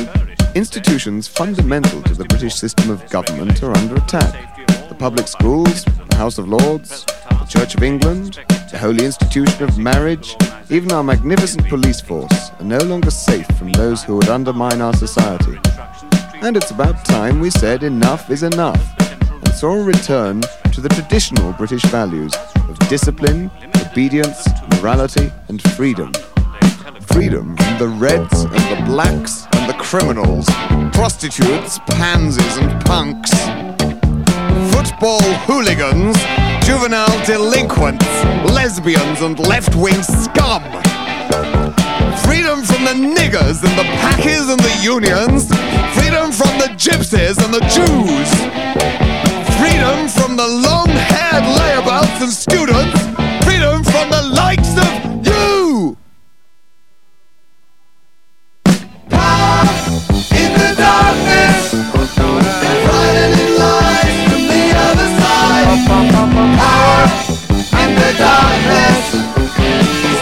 [0.56, 4.56] institutions fundamental to the British system of government are under attack.
[4.88, 8.40] The public schools, the House of Lords, the Church of England,
[8.72, 10.34] the holy institution of marriage,
[10.68, 14.94] even our magnificent police force are no longer safe from those who would undermine our
[14.94, 15.56] society.
[16.40, 18.82] And it's about time we said enough is enough
[19.30, 20.40] and saw a return
[20.72, 22.34] to the traditional British values
[22.68, 26.10] of discipline, obedience, morality, and freedom.
[26.82, 30.46] Freedom from the reds and the blacks and the criminals,
[30.92, 33.30] prostitutes, pansies, and punks.
[34.74, 36.16] Football hooligans,
[36.66, 38.04] juvenile delinquents,
[38.50, 40.62] lesbians, and left wing scum.
[42.26, 45.46] Freedom from the niggers and the packers and the unions.
[45.94, 48.30] Freedom from the gypsies and the Jews.
[49.60, 53.41] Freedom from the long haired layabouts and students.
[68.18, 69.04] Darkness,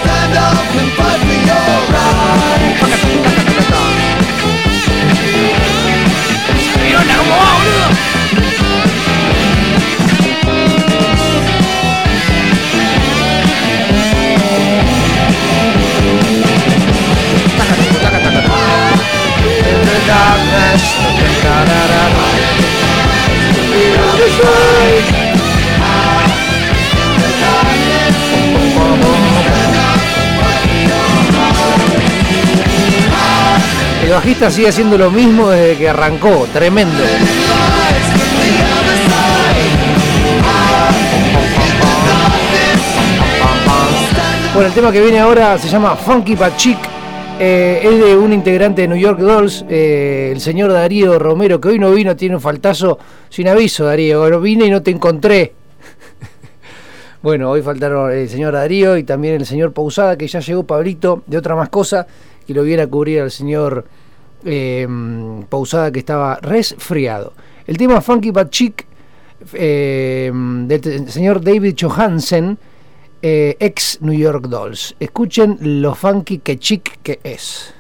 [0.01, 1.81] stand up and fight for your
[24.83, 25.20] In
[34.11, 36.99] El bajista sigue haciendo lo mismo desde que arrancó, tremendo.
[44.53, 46.77] Bueno, el tema que viene ahora se llama Funky Chic.
[47.39, 51.69] eh, es de un integrante de New York Dolls, eh, el señor Darío Romero, que
[51.69, 54.41] hoy no vino, tiene un faltazo sin aviso, Darío.
[54.41, 55.53] Vine y no te encontré.
[57.23, 61.23] bueno, hoy faltaron el señor Darío y también el señor Pausada, que ya llegó Pablito
[61.29, 62.09] de otra más cosa,
[62.51, 63.85] que lo viene a cubrir al señor
[64.45, 64.85] eh,
[65.49, 67.33] Pausada, que estaba resfriado.
[67.65, 68.87] El tema Funky But Chic
[69.53, 72.59] eh, del señor David Johansen,
[73.23, 74.97] eh, ex New York Dolls.
[74.99, 77.73] Escuchen lo funky que chic que es.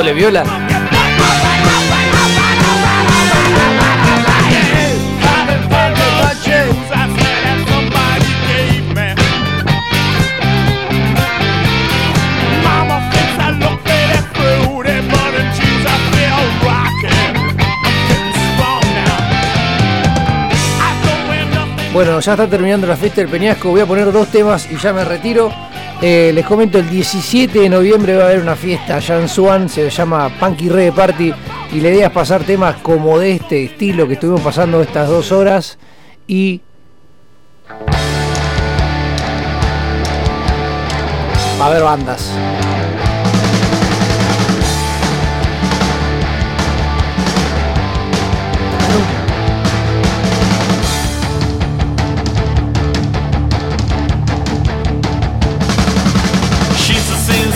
[0.00, 0.44] doble viola.
[21.92, 23.68] Bueno, ya está terminando la fiesta del Peñasco.
[23.68, 25.52] Voy a poner dos temas y ya me retiro.
[26.02, 29.68] Eh, les comento, el 17 de noviembre va a haber una fiesta allá en Swan,
[29.68, 31.34] se llama Punky Reggae Party,
[31.72, 35.30] y la idea es pasar temas como de este estilo que estuvimos pasando estas dos
[35.30, 35.78] horas
[36.26, 36.62] y...
[41.60, 42.32] Va a haber bandas.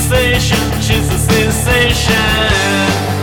[0.04, 3.13] sensation, she's a sensation.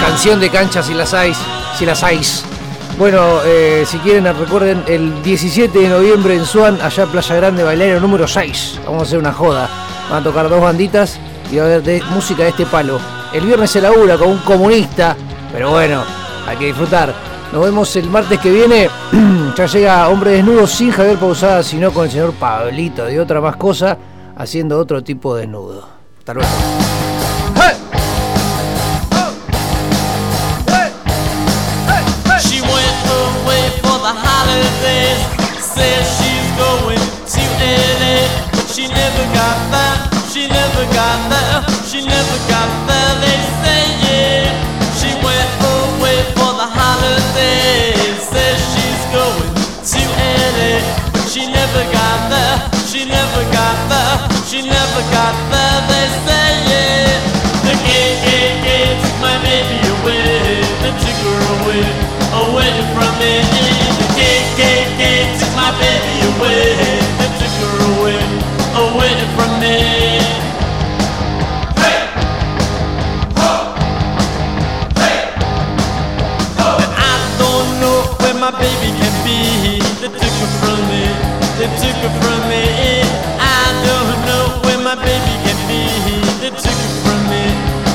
[0.00, 1.32] Canción de cancha si las hay,
[1.78, 2.20] si las hay.
[2.98, 8.00] Bueno, eh, si quieren recuerden el 17 de noviembre en Suan, allá Playa Grande, bailario
[8.00, 8.80] número 6.
[8.84, 9.68] Vamos a hacer una joda.
[10.10, 11.18] Van a tocar dos banditas
[11.50, 13.00] y va a haber de, música de este palo.
[13.32, 15.16] El viernes se labura con un comunista,
[15.52, 16.02] pero bueno,
[16.46, 17.31] hay que disfrutar.
[17.52, 18.88] Nos vemos el martes que viene.
[19.56, 23.56] ya llega Hombre Desnudo sin Javier Pausada, sino con el señor Pablito de otra más
[23.56, 23.98] cosa,
[24.36, 25.86] haciendo otro tipo de desnudo.
[26.18, 26.48] Hasta luego.
[32.40, 33.06] She went
[33.44, 34.00] away for
[54.52, 55.61] She never got there.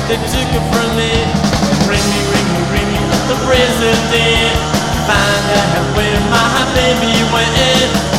[0.08, 1.12] They took her from me.
[1.84, 4.56] Ring me, ring me, ring me, the president.
[5.04, 8.17] Find out where my baby went.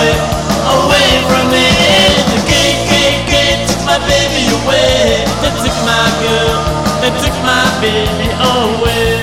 [0.00, 0.16] away,
[0.76, 1.66] away from me.
[2.32, 5.24] The gay, gay, gay took my baby away.
[5.42, 6.58] They took my girl,
[7.00, 9.19] they took my baby away.